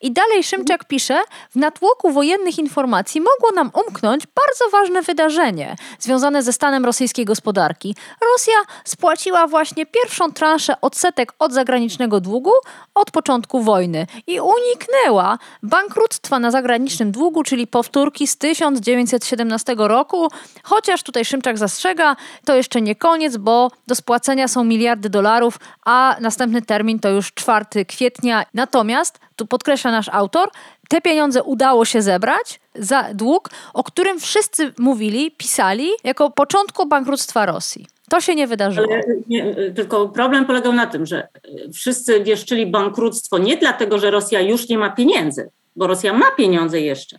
i 0.00 0.12
dalej 0.12 0.42
Szymczak 0.42 0.84
pisze, 0.84 1.20
w 1.50 1.56
natłoku 1.56 2.10
wojennych 2.10 2.58
informacji 2.58 3.20
mogło 3.20 3.52
nam 3.54 3.70
umknąć 3.86 4.26
bardzo 4.26 4.70
ważne 4.72 5.02
wydarzenie 5.02 5.76
związane 5.98 6.42
ze 6.42 6.52
stanem 6.52 6.84
rosyjskiej 6.84 7.24
gospodarki. 7.24 7.96
Rosja 8.32 8.54
spłaciła 8.84 9.46
właśnie 9.46 9.86
pierwszą 9.86 10.32
transzę 10.32 10.80
odsetek 10.80 11.32
od 11.38 11.52
zagranicznego 11.52 12.20
długu 12.20 12.52
od 12.94 13.10
początku 13.10 13.62
wojny 13.62 14.06
i 14.26 14.40
uniknęła 14.78 15.38
bankructwa 15.62 16.38
na 16.38 16.50
zagranicznym 16.50 17.12
długu, 17.12 17.42
czyli 17.42 17.66
powtórki 17.66 18.26
z 18.26 18.36
1917 18.36 19.74
roku. 19.78 20.28
Chociaż 20.62 21.02
tutaj 21.02 21.24
Szymczak 21.24 21.58
zastrzega, 21.58 22.16
to 22.44 22.54
jeszcze 22.54 22.80
nie 22.80 22.94
koniec, 22.94 23.36
bo 23.36 23.70
do 23.86 23.94
spłacenia 23.94 24.48
są 24.48 24.64
miliardy 24.64 25.10
dolarów, 25.10 25.58
a 25.84 26.16
następny 26.20 26.62
termin 26.62 26.98
to 26.98 27.08
już 27.08 27.32
4 27.32 27.84
kwietnia. 27.88 28.44
Natomiast 28.54 29.18
tu 29.36 29.46
podkreśla 29.46 29.90
nasz 29.90 30.08
autor, 30.08 30.50
te 30.88 31.00
pieniądze 31.00 31.42
udało 31.42 31.84
się 31.84 32.02
zebrać 32.02 32.60
za 32.74 33.04
dług, 33.14 33.50
o 33.74 33.84
którym 33.84 34.20
wszyscy 34.20 34.74
mówili, 34.78 35.30
pisali 35.30 35.88
jako 36.04 36.30
początku 36.30 36.86
bankructwa 36.86 37.46
Rosji. 37.46 37.97
To 38.08 38.20
się 38.20 38.34
nie 38.34 38.46
wydarzyło. 38.46 38.86
Nie, 39.28 39.54
tylko 39.76 40.08
problem 40.08 40.46
polegał 40.46 40.72
na 40.72 40.86
tym, 40.86 41.06
że 41.06 41.28
wszyscy 41.74 42.24
wieszczyli 42.24 42.66
bankructwo 42.66 43.38
nie 43.38 43.56
dlatego, 43.56 43.98
że 43.98 44.10
Rosja 44.10 44.40
już 44.40 44.68
nie 44.68 44.78
ma 44.78 44.90
pieniędzy, 44.90 45.50
bo 45.76 45.86
Rosja 45.86 46.12
ma 46.12 46.30
pieniądze 46.30 46.80
jeszcze. 46.80 47.18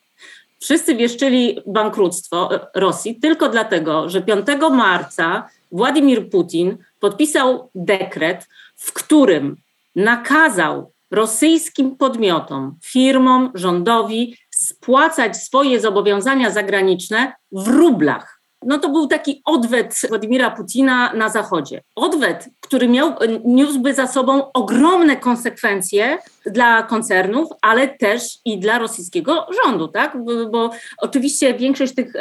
Wszyscy 0.60 0.96
wieszczyli 0.96 1.60
bankructwo 1.68 2.50
Rosji 2.76 3.20
tylko 3.20 3.50
dlatego, 3.50 4.10
że 4.10 4.22
5 4.22 4.46
marca 4.72 5.50
Władimir 5.72 6.30
Putin 6.30 6.78
podpisał 7.00 7.70
dekret, 7.76 8.48
w 8.76 8.94
którym 8.94 9.56
nakazał 9.96 10.92
rosyjskim 11.12 11.96
podmiotom, 11.96 12.78
firmom, 12.84 13.52
rządowi 13.54 14.38
spłacać 14.50 15.38
swoje 15.38 15.80
zobowiązania 15.80 16.52
zagraniczne 16.52 17.34
w 17.52 17.68
rublach 17.68 18.39
no 18.66 18.80
to 18.80 18.90
był 18.90 19.08
taki 19.08 19.42
odwet 19.46 20.02
Władimira 20.10 20.52
Putina 20.52 21.14
na 21.14 21.30
Zachodzie. 21.30 21.82
Odwet, 21.96 22.50
który 22.70 22.88
miał, 22.88 23.16
niósłby 23.46 23.94
za 23.94 24.08
sobą 24.08 24.52
ogromne 24.54 25.18
konsekwencje 25.18 26.18
dla 26.46 26.84
koncernów, 26.84 27.50
ale 27.62 27.88
też 27.88 28.38
i 28.46 28.60
dla 28.60 28.80
rosyjskiego 28.80 29.48
rządu, 29.64 29.88
tak? 29.88 30.18
Bo, 30.52 30.70
oczywiście 30.98 31.54
większość 31.54 31.96
tych 31.96 32.14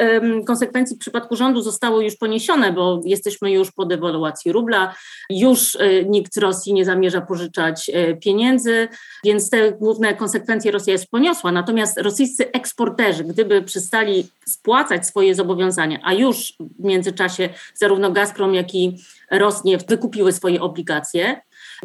konsekwencji 0.47 0.97
w 0.97 0.99
przypadku 0.99 1.37
rządu 1.37 1.63
zostało 1.63 2.01
już 2.01 2.17
poniesione, 2.17 2.73
bo 2.73 3.01
jesteśmy 3.05 3.51
już 3.51 3.73
po 3.73 3.85
dewaluacji 3.87 4.53
rubla, 4.53 4.95
już 5.31 5.77
e, 5.77 6.05
nikt 6.05 6.37
Rosji 6.37 6.75
nie 6.75 6.85
zamierza 6.85 7.21
pożyczać 7.21 7.91
e, 7.95 8.15
pieniędzy, 8.15 8.89
więc 9.25 9.51
te 9.51 9.73
główne 9.73 10.15
konsekwencje 10.15 10.71
Rosja 10.71 10.93
jest 10.93 11.11
poniosła. 11.11 11.53
Natomiast 11.53 11.99
rosyjscy 11.99 12.53
eksporterzy, 12.53 13.25
gdyby 13.25 13.63
przestali 13.63 14.27
spłacać 14.47 15.07
swoje 15.07 15.35
zobowiązania, 15.35 15.99
a 16.05 16.15
już 16.15 16.55
w 16.79 16.85
międzyczasie 16.85 17.49
zarówno 17.75 18.11
Gazprom, 18.11 18.55
jak 18.55 18.75
i 18.75 18.99
Rosnie 19.31 19.79
wykupiły 19.79 20.33
swoje 20.39 20.61
obligacje, 20.61 21.41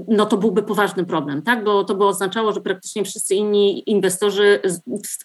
no 0.07 0.25
to 0.25 0.37
byłby 0.37 0.63
poważny 0.63 1.05
problem, 1.05 1.41
tak? 1.41 1.63
Bo 1.63 1.83
to 1.83 1.95
by 1.95 2.05
oznaczało, 2.05 2.51
że 2.51 2.61
praktycznie 2.61 3.03
wszyscy 3.03 3.35
inni 3.35 3.89
inwestorzy 3.89 4.59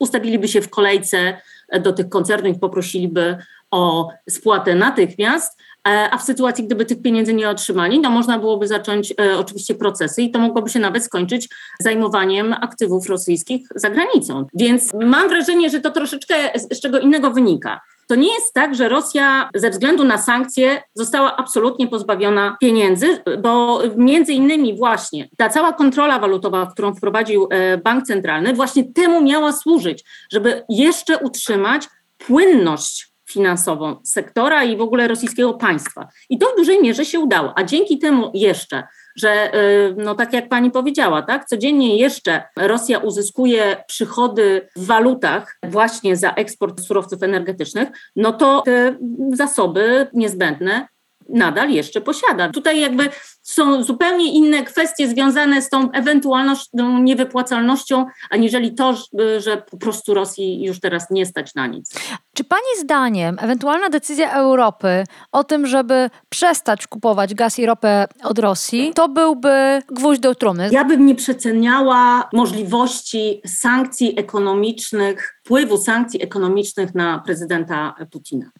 ustawiliby 0.00 0.48
się 0.48 0.60
w 0.60 0.70
kolejce 0.70 1.40
do 1.80 1.92
tych 1.92 2.08
koncernów 2.08 2.56
i 2.56 2.60
poprosiliby 2.60 3.36
o 3.70 4.10
spłatę 4.28 4.74
natychmiast, 4.74 5.58
e, 5.88 6.10
a 6.10 6.18
w 6.18 6.22
sytuacji, 6.22 6.64
gdyby 6.64 6.84
tych 6.84 7.02
pieniędzy 7.02 7.34
nie 7.34 7.50
otrzymali, 7.50 8.00
no 8.00 8.10
można 8.10 8.38
byłoby 8.38 8.68
zacząć 8.68 9.14
e, 9.20 9.38
oczywiście 9.38 9.74
procesy 9.74 10.22
i 10.22 10.30
to 10.30 10.38
mogłoby 10.38 10.70
się 10.70 10.80
nawet 10.80 11.04
skończyć 11.04 11.48
zajmowaniem 11.80 12.52
aktywów 12.52 13.08
rosyjskich 13.08 13.68
za 13.74 13.90
granicą. 13.90 14.46
Więc 14.54 14.94
mam 14.94 15.28
wrażenie, 15.28 15.70
że 15.70 15.80
to 15.80 15.90
troszeczkę 15.90 16.34
z 16.70 16.80
czego 16.80 16.98
innego 16.98 17.30
wynika. 17.30 17.80
To 18.08 18.14
nie 18.14 18.34
jest 18.34 18.54
tak, 18.54 18.74
że 18.74 18.88
Rosja 18.88 19.50
ze 19.54 19.70
względu 19.70 20.04
na 20.04 20.18
sankcje 20.18 20.82
została 20.94 21.36
absolutnie 21.36 21.88
pozbawiona 21.88 22.56
pieniędzy, 22.60 23.22
bo 23.42 23.80
między 23.96 24.32
innymi 24.32 24.76
właśnie 24.76 25.28
ta 25.36 25.48
cała 25.48 25.72
kontrola 25.72 26.18
walutowa, 26.18 26.66
którą 26.66 26.94
wprowadził 26.94 27.48
e, 27.50 27.78
bank 27.78 28.04
centralny, 28.06 28.54
właśnie 28.54 28.92
temu 28.92 29.22
miała 29.22 29.52
służyć, 29.52 30.04
żeby 30.32 30.64
jeszcze 30.68 31.18
utrzymać 31.18 31.88
płynność 32.18 33.08
finansową 33.30 33.96
sektora 34.04 34.64
i 34.64 34.76
w 34.76 34.80
ogóle 34.80 35.08
rosyjskiego 35.08 35.54
państwa. 35.54 36.08
I 36.30 36.38
to 36.38 36.46
w 36.52 36.56
dużej 36.56 36.82
mierze 36.82 37.04
się 37.04 37.20
udało. 37.20 37.52
A 37.56 37.64
dzięki 37.64 37.98
temu 37.98 38.30
jeszcze, 38.34 38.82
że 39.20 39.54
y, 39.54 39.94
no 39.96 40.14
tak 40.14 40.32
jak 40.32 40.48
pani 40.48 40.70
powiedziała, 40.70 41.22
tak, 41.22 41.44
codziennie 41.44 41.96
jeszcze 41.96 42.42
Rosja 42.56 42.98
uzyskuje 42.98 43.76
przychody 43.86 44.68
w 44.76 44.86
walutach 44.86 45.58
właśnie 45.62 46.16
za 46.16 46.30
eksport 46.30 46.80
surowców 46.80 47.22
energetycznych, 47.22 47.88
no 48.16 48.32
to 48.32 48.62
te 48.62 48.96
zasoby 49.32 50.06
niezbędne 50.12 50.88
nadal 51.28 51.70
jeszcze 51.70 52.00
posiada. 52.00 52.50
Tutaj 52.50 52.80
jakby 52.80 53.08
są 53.42 53.82
zupełnie 53.82 54.32
inne 54.32 54.62
kwestie 54.62 55.08
związane 55.08 55.62
z 55.62 55.68
tą 55.68 55.92
ewentualnością 55.92 56.98
niewypłacalnością, 56.98 58.06
aniżeli 58.30 58.74
to, 58.74 58.94
że 59.38 59.62
po 59.70 59.76
prostu 59.76 60.14
Rosji 60.14 60.64
już 60.64 60.80
teraz 60.80 61.10
nie 61.10 61.26
stać 61.26 61.54
na 61.54 61.66
nic. 61.66 61.94
Czy 62.34 62.44
Pani 62.44 62.80
zdaniem 62.80 63.36
ewentualna 63.40 63.88
decyzja 63.88 64.32
Europy 64.32 65.04
o 65.32 65.44
tym, 65.44 65.66
żeby 65.66 66.10
przestać 66.28 66.86
kupować 66.86 67.34
gaz 67.34 67.58
i 67.58 67.66
ropę 67.66 68.06
od 68.22 68.38
Rosji, 68.38 68.92
to 68.94 69.08
byłby 69.08 69.82
gwóźdź 69.88 70.20
do 70.20 70.34
trumny? 70.34 70.68
Ja 70.72 70.84
bym 70.84 71.06
nie 71.06 71.14
przeceniała 71.14 72.28
możliwości 72.32 73.40
sankcji 73.46 74.18
ekonomicznych, 74.18 75.40
wpływu 75.44 75.78
sankcji 75.78 76.22
ekonomicznych 76.22 76.94
na 76.94 77.18
prezydenta 77.18 77.94
Putina 78.10 78.50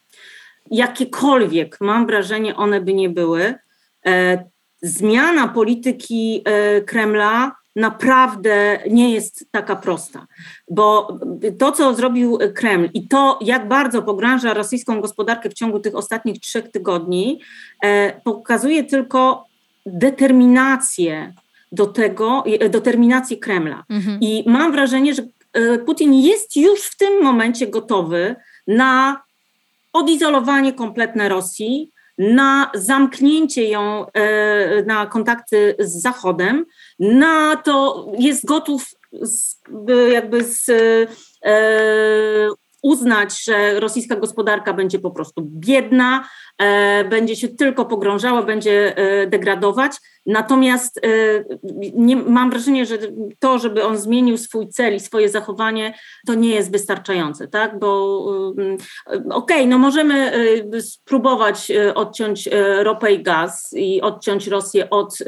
jakiekolwiek, 0.70 1.76
mam 1.80 2.06
wrażenie, 2.06 2.56
one 2.56 2.80
by 2.80 2.94
nie 2.94 3.08
były, 3.08 3.54
e, 4.06 4.44
zmiana 4.82 5.48
polityki 5.48 6.42
e, 6.44 6.80
Kremla 6.80 7.56
naprawdę 7.76 8.78
nie 8.90 9.14
jest 9.14 9.46
taka 9.50 9.76
prosta, 9.76 10.26
bo 10.70 11.18
to, 11.58 11.72
co 11.72 11.94
zrobił 11.94 12.38
Kreml 12.54 12.88
i 12.94 13.08
to, 13.08 13.38
jak 13.42 13.68
bardzo 13.68 14.02
pogrąża 14.02 14.54
rosyjską 14.54 15.00
gospodarkę 15.00 15.50
w 15.50 15.54
ciągu 15.54 15.80
tych 15.80 15.94
ostatnich 15.94 16.40
trzech 16.40 16.70
tygodni, 16.70 17.40
e, 17.84 18.20
pokazuje 18.20 18.84
tylko 18.84 19.44
determinację 19.86 21.32
do 21.72 21.86
tego, 21.86 22.44
determinację 22.70 23.36
Kremla. 23.36 23.84
Mhm. 23.90 24.18
I 24.20 24.44
mam 24.46 24.72
wrażenie, 24.72 25.14
że 25.14 25.22
Putin 25.86 26.14
jest 26.14 26.56
już 26.56 26.82
w 26.82 26.96
tym 26.96 27.22
momencie 27.22 27.66
gotowy 27.66 28.36
na 28.66 29.22
odizolowanie 29.92 30.72
kompletne 30.72 31.28
Rosji, 31.28 31.92
na 32.18 32.70
zamknięcie 32.74 33.68
ją 33.68 34.06
e, 34.12 34.82
na 34.82 35.06
kontakty 35.06 35.74
z 35.78 36.02
Zachodem, 36.02 36.66
na 36.98 37.56
to 37.56 38.06
jest 38.18 38.46
gotów 38.46 38.86
jakby 40.12 40.44
z, 40.44 40.68
e, 41.44 42.48
uznać, 42.82 43.44
że 43.44 43.80
rosyjska 43.80 44.16
gospodarka 44.16 44.72
będzie 44.74 44.98
po 44.98 45.10
prostu 45.10 45.42
biedna, 45.44 46.18
e, 46.20 46.28
będzie 47.10 47.36
się 47.36 47.48
tylko 47.48 47.84
pogrążała, 47.84 48.42
będzie 48.42 48.96
e, 48.96 49.26
degradować. 49.26 49.92
Natomiast 50.26 50.98
e, 50.98 51.08
nie, 51.94 52.16
mam 52.16 52.50
wrażenie, 52.50 52.86
że 52.86 52.98
to, 53.38 53.58
żeby 53.58 53.84
on 53.84 53.98
zmienił 53.98 54.38
swój 54.38 54.68
cel 54.68 54.94
i 54.94 55.00
swoje 55.00 55.28
zachowanie, 55.28 55.94
to 56.26 56.34
nie 56.34 56.48
jest 56.48 56.72
wystarczające, 56.72 57.48
tak? 57.48 57.78
Bo 57.78 58.24
okej, 58.24 58.76
okay, 59.30 59.66
no 59.66 59.78
możemy 59.78 60.32
spróbować 60.80 61.72
odciąć 61.94 62.48
ropę 62.78 63.12
i 63.12 63.22
gaz 63.22 63.70
i 63.76 64.00
odciąć 64.00 64.46
Rosję 64.46 64.90
od 64.90 65.18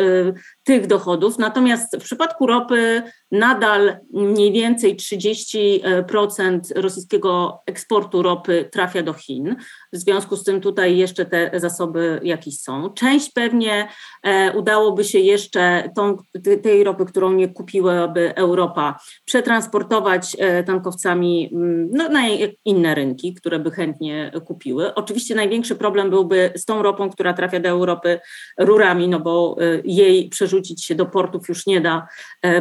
tych 0.65 0.87
dochodów, 0.87 1.39
natomiast 1.39 1.97
w 1.97 2.05
przypadku 2.05 2.47
ropy 2.47 3.03
nadal 3.33 3.97
mniej 4.13 4.53
więcej 4.53 4.97
30% 4.97 6.61
rosyjskiego 6.75 7.63
eksportu 7.67 8.23
ropy 8.23 8.69
trafia 8.73 9.03
do 9.03 9.13
Chin. 9.13 9.57
W 9.93 9.97
związku 9.97 10.37
z 10.37 10.45
tym 10.45 10.61
tutaj 10.61 10.97
jeszcze 10.97 11.20
te 11.25 11.51
zasoby 11.61 12.21
jakieś 12.23 12.61
są. 12.61 12.91
Część 12.91 13.33
pewnie 13.33 13.89
e, 14.23 14.53
udałoby 14.53 15.05
się 15.05 15.19
jeszcze 15.19 15.91
tą, 15.97 16.17
tej 16.63 16.85
ropy, 16.85 17.05
którą 17.05 17.33
nie 17.33 17.49
kupiłaby 17.49 18.35
Europa, 18.35 19.01
przetransportować 19.25 20.37
e, 20.39 20.65
tankowcami 20.65 21.51
mm, 21.53 21.89
no, 21.93 22.09
na 22.09 22.21
inne 22.65 22.95
rynki, 22.95 23.35
które 23.35 23.59
by 23.59 23.71
chętnie 23.71 24.33
kupiły. 24.47 24.95
Oczywiście 24.95 25.35
największy 25.35 25.77
problem 25.77 26.11
byłby 26.11 26.53
z 26.57 26.65
tą 26.65 26.83
ropą, 26.83 27.11
która 27.11 27.33
trafia 27.33 27.61
do 27.61 27.69
Europy 27.69 28.21
rurami, 28.59 29.09
no 29.09 29.21
bo 29.21 29.57
e, 29.61 29.81
jej 29.85 30.29
przerzucić 30.29 30.85
się 30.85 30.95
do 30.95 31.07
portów 31.07 31.49
już 31.49 31.67
nie 31.67 31.81
da, 31.81 32.09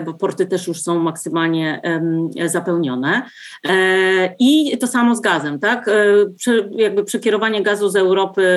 bo 0.06 0.14
porty 0.14 0.46
też 0.46 0.68
już 0.68 0.82
są 0.82 1.00
maksymalnie 1.00 1.82
zapełnione. 2.46 3.30
I 4.40 4.78
to 4.78 4.88
samo 4.88 5.16
z 5.16 5.22
gazem, 5.22 5.60
tak? 5.60 5.90
Jakby 6.72 7.04
przekierowanie 7.04 7.64
gazu 7.64 7.90
z 7.90 7.96
Europy, 7.96 8.49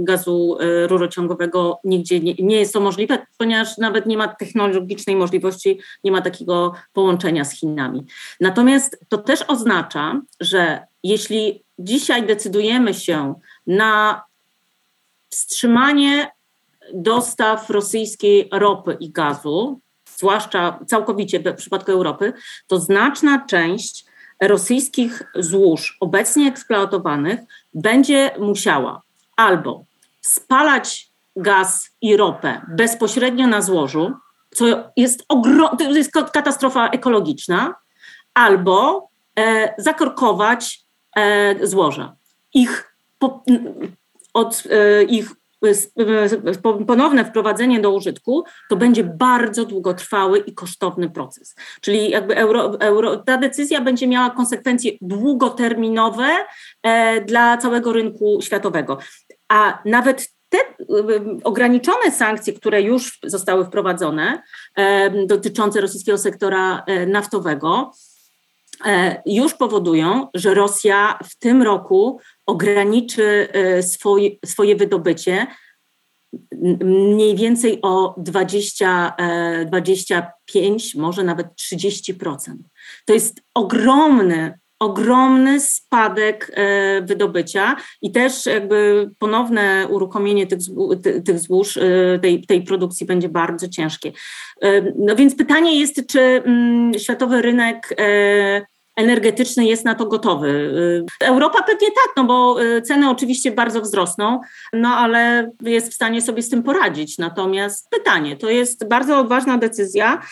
gazu 0.00 0.56
rurociągowego 0.86 1.80
nigdzie 1.84 2.20
nie, 2.20 2.34
nie 2.34 2.56
jest 2.56 2.72
to 2.72 2.80
możliwe, 2.80 3.18
ponieważ 3.38 3.78
nawet 3.78 4.06
nie 4.06 4.16
ma 4.16 4.28
technologicznej 4.28 5.16
możliwości, 5.16 5.80
nie 6.04 6.12
ma 6.12 6.22
takiego 6.22 6.74
połączenia 6.92 7.44
z 7.44 7.52
Chinami. 7.52 8.04
Natomiast 8.40 9.00
to 9.08 9.18
też 9.18 9.44
oznacza, 9.48 10.20
że 10.40 10.86
jeśli 11.02 11.64
dzisiaj 11.78 12.26
decydujemy 12.26 12.94
się 12.94 13.34
na 13.66 14.22
wstrzymanie 15.30 16.30
dostaw 16.94 17.70
rosyjskiej 17.70 18.48
ropy 18.52 18.96
i 19.00 19.10
gazu, 19.10 19.80
zwłaszcza 20.16 20.78
całkowicie 20.86 21.40
w 21.40 21.54
przypadku 21.54 21.92
Europy, 21.92 22.32
to 22.66 22.78
znaczna 22.78 23.46
część 23.46 24.07
rosyjskich 24.42 25.22
złóż 25.34 25.96
obecnie 26.00 26.48
eksploatowanych 26.48 27.40
będzie 27.74 28.30
musiała 28.38 29.02
albo 29.36 29.84
spalać 30.20 31.08
gaz 31.36 31.90
i 32.00 32.16
ropę 32.16 32.60
bezpośrednio 32.68 33.46
na 33.46 33.62
złożu, 33.62 34.12
co 34.54 34.66
jest, 34.96 35.24
to 35.78 35.90
jest 35.90 36.12
katastrofa 36.12 36.88
ekologiczna, 36.88 37.74
albo 38.34 39.08
e, 39.38 39.74
zakorkować 39.78 40.80
e, 41.16 41.66
złoża. 41.66 42.16
Ich, 42.54 42.94
po, 43.18 43.42
od 44.34 44.62
e, 44.70 45.02
ich 45.02 45.30
ponowne 46.86 47.24
wprowadzenie 47.24 47.80
do 47.80 47.90
użytku, 47.90 48.44
to 48.70 48.76
będzie 48.76 49.04
bardzo 49.04 49.64
długotrwały 49.64 50.38
i 50.38 50.54
kosztowny 50.54 51.10
proces. 51.10 51.54
Czyli 51.80 52.10
jakby 52.10 52.36
euro, 52.36 52.80
euro, 52.80 53.16
ta 53.16 53.36
decyzja 53.36 53.80
będzie 53.80 54.06
miała 54.06 54.30
konsekwencje 54.30 54.92
długoterminowe 55.00 56.28
e, 56.82 57.20
dla 57.20 57.56
całego 57.56 57.92
rynku 57.92 58.38
światowego. 58.42 58.98
A 59.48 59.82
nawet 59.84 60.28
te 60.48 60.58
ograniczone 61.44 62.10
sankcje, 62.10 62.52
które 62.52 62.82
już 62.82 63.18
zostały 63.24 63.64
wprowadzone, 63.64 64.42
e, 64.76 65.26
dotyczące 65.26 65.80
rosyjskiego 65.80 66.18
sektora 66.18 66.82
e, 66.86 67.06
naftowego, 67.06 67.92
już 69.26 69.54
powodują, 69.54 70.26
że 70.34 70.54
Rosja 70.54 71.18
w 71.24 71.38
tym 71.38 71.62
roku 71.62 72.20
ograniczy 72.46 73.48
e, 73.52 73.82
swój, 73.82 74.38
swoje 74.44 74.76
wydobycie 74.76 75.46
mniej 76.84 77.36
więcej 77.36 77.78
o 77.82 78.14
20, 78.18 79.16
25, 79.66 80.94
e, 80.96 81.00
może 81.00 81.24
nawet 81.24 81.46
30%. 81.60 82.54
To 83.04 83.14
jest 83.14 83.40
ogromny, 83.54 84.58
ogromny 84.78 85.60
spadek 85.60 86.52
e, 86.54 87.02
wydobycia 87.02 87.76
i 88.02 88.12
też 88.12 88.46
jakby 88.46 89.10
ponowne 89.18 89.86
uruchomienie 89.90 90.46
tych, 90.46 90.58
tych 91.24 91.38
złóż, 91.38 91.78
tej, 92.22 92.46
tej 92.46 92.62
produkcji 92.62 93.06
będzie 93.06 93.28
bardzo 93.28 93.68
ciężkie. 93.68 94.12
No 94.98 95.16
więc 95.16 95.36
pytanie 95.36 95.80
jest, 95.80 96.06
czy 96.06 96.20
mm, 96.20 96.94
światowy 96.98 97.42
rynek 97.42 97.96
energetyczny 98.98 99.66
jest 99.66 99.84
na 99.84 99.94
to 99.94 100.06
gotowy. 100.06 100.48
Y, 101.22 101.26
Europa 101.26 101.62
pewnie 101.62 101.86
tak, 101.86 102.08
no 102.16 102.24
bo 102.24 102.62
y, 102.62 102.82
ceny 102.82 103.10
oczywiście 103.10 103.52
bardzo 103.52 103.80
wzrosną, 103.80 104.40
no 104.72 104.88
ale 104.88 105.50
jest 105.62 105.90
w 105.90 105.94
stanie 105.94 106.22
sobie 106.22 106.42
z 106.42 106.48
tym 106.48 106.62
poradzić. 106.62 107.18
Natomiast 107.18 107.90
pytanie, 107.90 108.36
to 108.36 108.50
jest 108.50 108.88
bardzo 108.88 109.18
odważna 109.18 109.58
decyzja. 109.58 110.22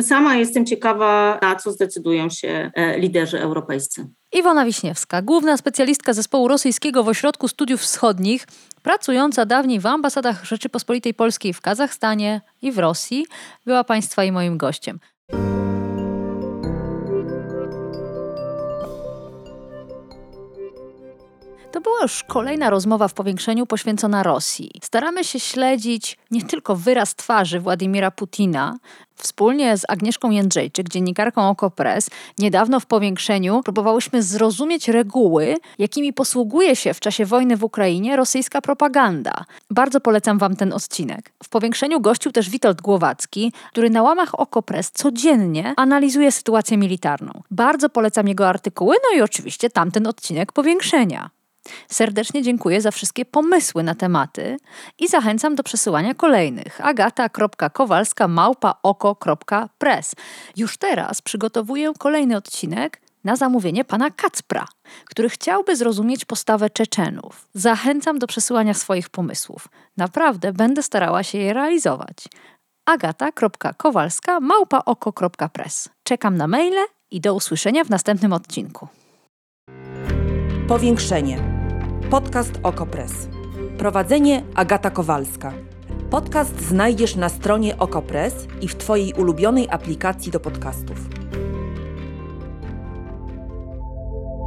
Sama 0.00 0.36
jestem 0.36 0.66
ciekawa, 0.66 1.38
na 1.42 1.56
co 1.56 1.72
zdecydują 1.72 2.30
się 2.30 2.70
e, 2.74 2.98
liderzy 2.98 3.40
europejscy. 3.40 4.06
Iwona 4.32 4.64
Wiśniewska, 4.64 5.22
główna 5.22 5.56
specjalistka 5.56 6.12
zespołu 6.12 6.48
rosyjskiego 6.48 7.04
w 7.04 7.08
Ośrodku 7.08 7.48
Studiów 7.48 7.80
Wschodnich, 7.80 8.46
pracująca 8.82 9.46
dawniej 9.46 9.80
w 9.80 9.86
ambasadach 9.86 10.44
Rzeczypospolitej 10.44 11.14
Polskiej 11.14 11.52
w 11.52 11.60
Kazachstanie 11.60 12.40
i 12.62 12.72
w 12.72 12.78
Rosji, 12.78 13.26
była 13.66 13.84
Państwa 13.84 14.24
i 14.24 14.32
moim 14.32 14.58
gościem. 14.58 14.98
To 21.72 21.80
była 21.80 22.02
już 22.02 22.24
kolejna 22.24 22.70
rozmowa 22.70 23.08
w 23.08 23.14
powiększeniu 23.14 23.66
poświęcona 23.66 24.22
Rosji. 24.22 24.70
Staramy 24.82 25.24
się 25.24 25.40
śledzić 25.40 26.18
nie 26.30 26.42
tylko 26.42 26.76
wyraz 26.76 27.14
twarzy 27.14 27.60
Władimira 27.60 28.10
Putina, 28.10 28.78
Wspólnie 29.22 29.78
z 29.78 29.84
Agnieszką 29.88 30.30
Jędrzejczyk, 30.30 30.88
dziennikarką 30.88 31.48
Okopres, 31.48 32.10
niedawno 32.38 32.80
w 32.80 32.86
powiększeniu 32.86 33.60
próbowałyśmy 33.64 34.22
zrozumieć 34.22 34.88
reguły, 34.88 35.56
jakimi 35.78 36.12
posługuje 36.12 36.76
się 36.76 36.94
w 36.94 37.00
czasie 37.00 37.26
wojny 37.26 37.56
w 37.56 37.64
Ukrainie 37.64 38.16
rosyjska 38.16 38.60
propaganda. 38.60 39.44
Bardzo 39.70 40.00
polecam 40.00 40.38
Wam 40.38 40.56
ten 40.56 40.72
odcinek. 40.72 41.32
W 41.42 41.48
powiększeniu 41.48 42.00
gościł 42.00 42.32
też 42.32 42.50
Witold 42.50 42.80
Głowacki, 42.82 43.52
który 43.70 43.90
na 43.90 44.02
łamach 44.02 44.40
Okopres 44.40 44.90
codziennie 44.90 45.74
analizuje 45.76 46.32
sytuację 46.32 46.76
militarną. 46.76 47.42
Bardzo 47.50 47.88
polecam 47.88 48.28
jego 48.28 48.48
artykuły, 48.48 48.96
no 49.10 49.18
i 49.18 49.22
oczywiście 49.22 49.70
tamten 49.70 50.06
odcinek 50.06 50.52
powiększenia. 50.52 51.30
Serdecznie 51.88 52.42
dziękuję 52.42 52.80
za 52.80 52.90
wszystkie 52.90 53.24
pomysły 53.24 53.82
na 53.82 53.94
tematy 53.94 54.56
i 54.98 55.08
zachęcam 55.08 55.54
do 55.54 55.62
przesyłania 55.62 56.14
kolejnych. 56.14 56.86
agata.kowalska 56.86 58.28
małpaoko.press. 58.28 60.14
Już 60.56 60.76
teraz 60.76 61.22
przygotowuję 61.22 61.92
kolejny 61.98 62.36
odcinek 62.36 63.00
na 63.24 63.36
zamówienie 63.36 63.84
pana 63.84 64.10
Kacpra, 64.10 64.64
który 65.04 65.28
chciałby 65.28 65.76
zrozumieć 65.76 66.24
postawę 66.24 66.70
Czeczenów. 66.70 67.48
Zachęcam 67.54 68.18
do 68.18 68.26
przesyłania 68.26 68.74
swoich 68.74 69.08
pomysłów. 69.08 69.68
Naprawdę 69.96 70.52
będę 70.52 70.82
starała 70.82 71.22
się 71.22 71.38
je 71.38 71.52
realizować. 71.52 72.16
agata.kowalska 72.86 74.40
małpaoko.press. 74.40 75.88
Czekam 76.02 76.36
na 76.36 76.46
maile 76.46 76.84
i 77.10 77.20
do 77.20 77.34
usłyszenia 77.34 77.84
w 77.84 77.90
następnym 77.90 78.32
odcinku. 78.32 78.88
Powiększenie. 80.68 81.49
Podcast 82.08 82.52
Okopres. 82.62 83.12
Prowadzenie 83.78 84.42
Agata 84.54 84.90
Kowalska. 84.90 85.52
Podcast 86.10 86.60
znajdziesz 86.60 87.16
na 87.16 87.28
stronie 87.28 87.78
Okopres 87.78 88.34
i 88.60 88.68
w 88.68 88.76
Twojej 88.76 89.12
ulubionej 89.12 89.68
aplikacji 89.70 90.32
do 90.32 90.40
podcastów. 90.40 90.96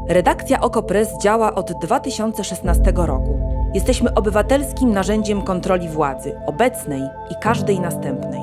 Redakcja 0.09 0.61
Okopres 0.61 1.09
działa 1.23 1.55
od 1.55 1.71
2016 1.81 2.93
roku. 2.95 3.39
Jesteśmy 3.73 4.13
obywatelskim 4.13 4.91
narzędziem 4.91 5.41
kontroli 5.41 5.89
władzy, 5.89 6.35
obecnej 6.45 7.01
i 7.31 7.35
każdej 7.41 7.79
następnej. 7.79 8.41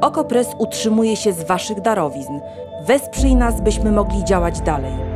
Okopres 0.00 0.48
utrzymuje 0.58 1.16
się 1.16 1.32
z 1.32 1.42
Waszych 1.42 1.80
darowizn. 1.80 2.40
Wesprzyj 2.86 3.36
nas, 3.36 3.60
byśmy 3.60 3.92
mogli 3.92 4.24
działać 4.24 4.60
dalej. 4.60 5.13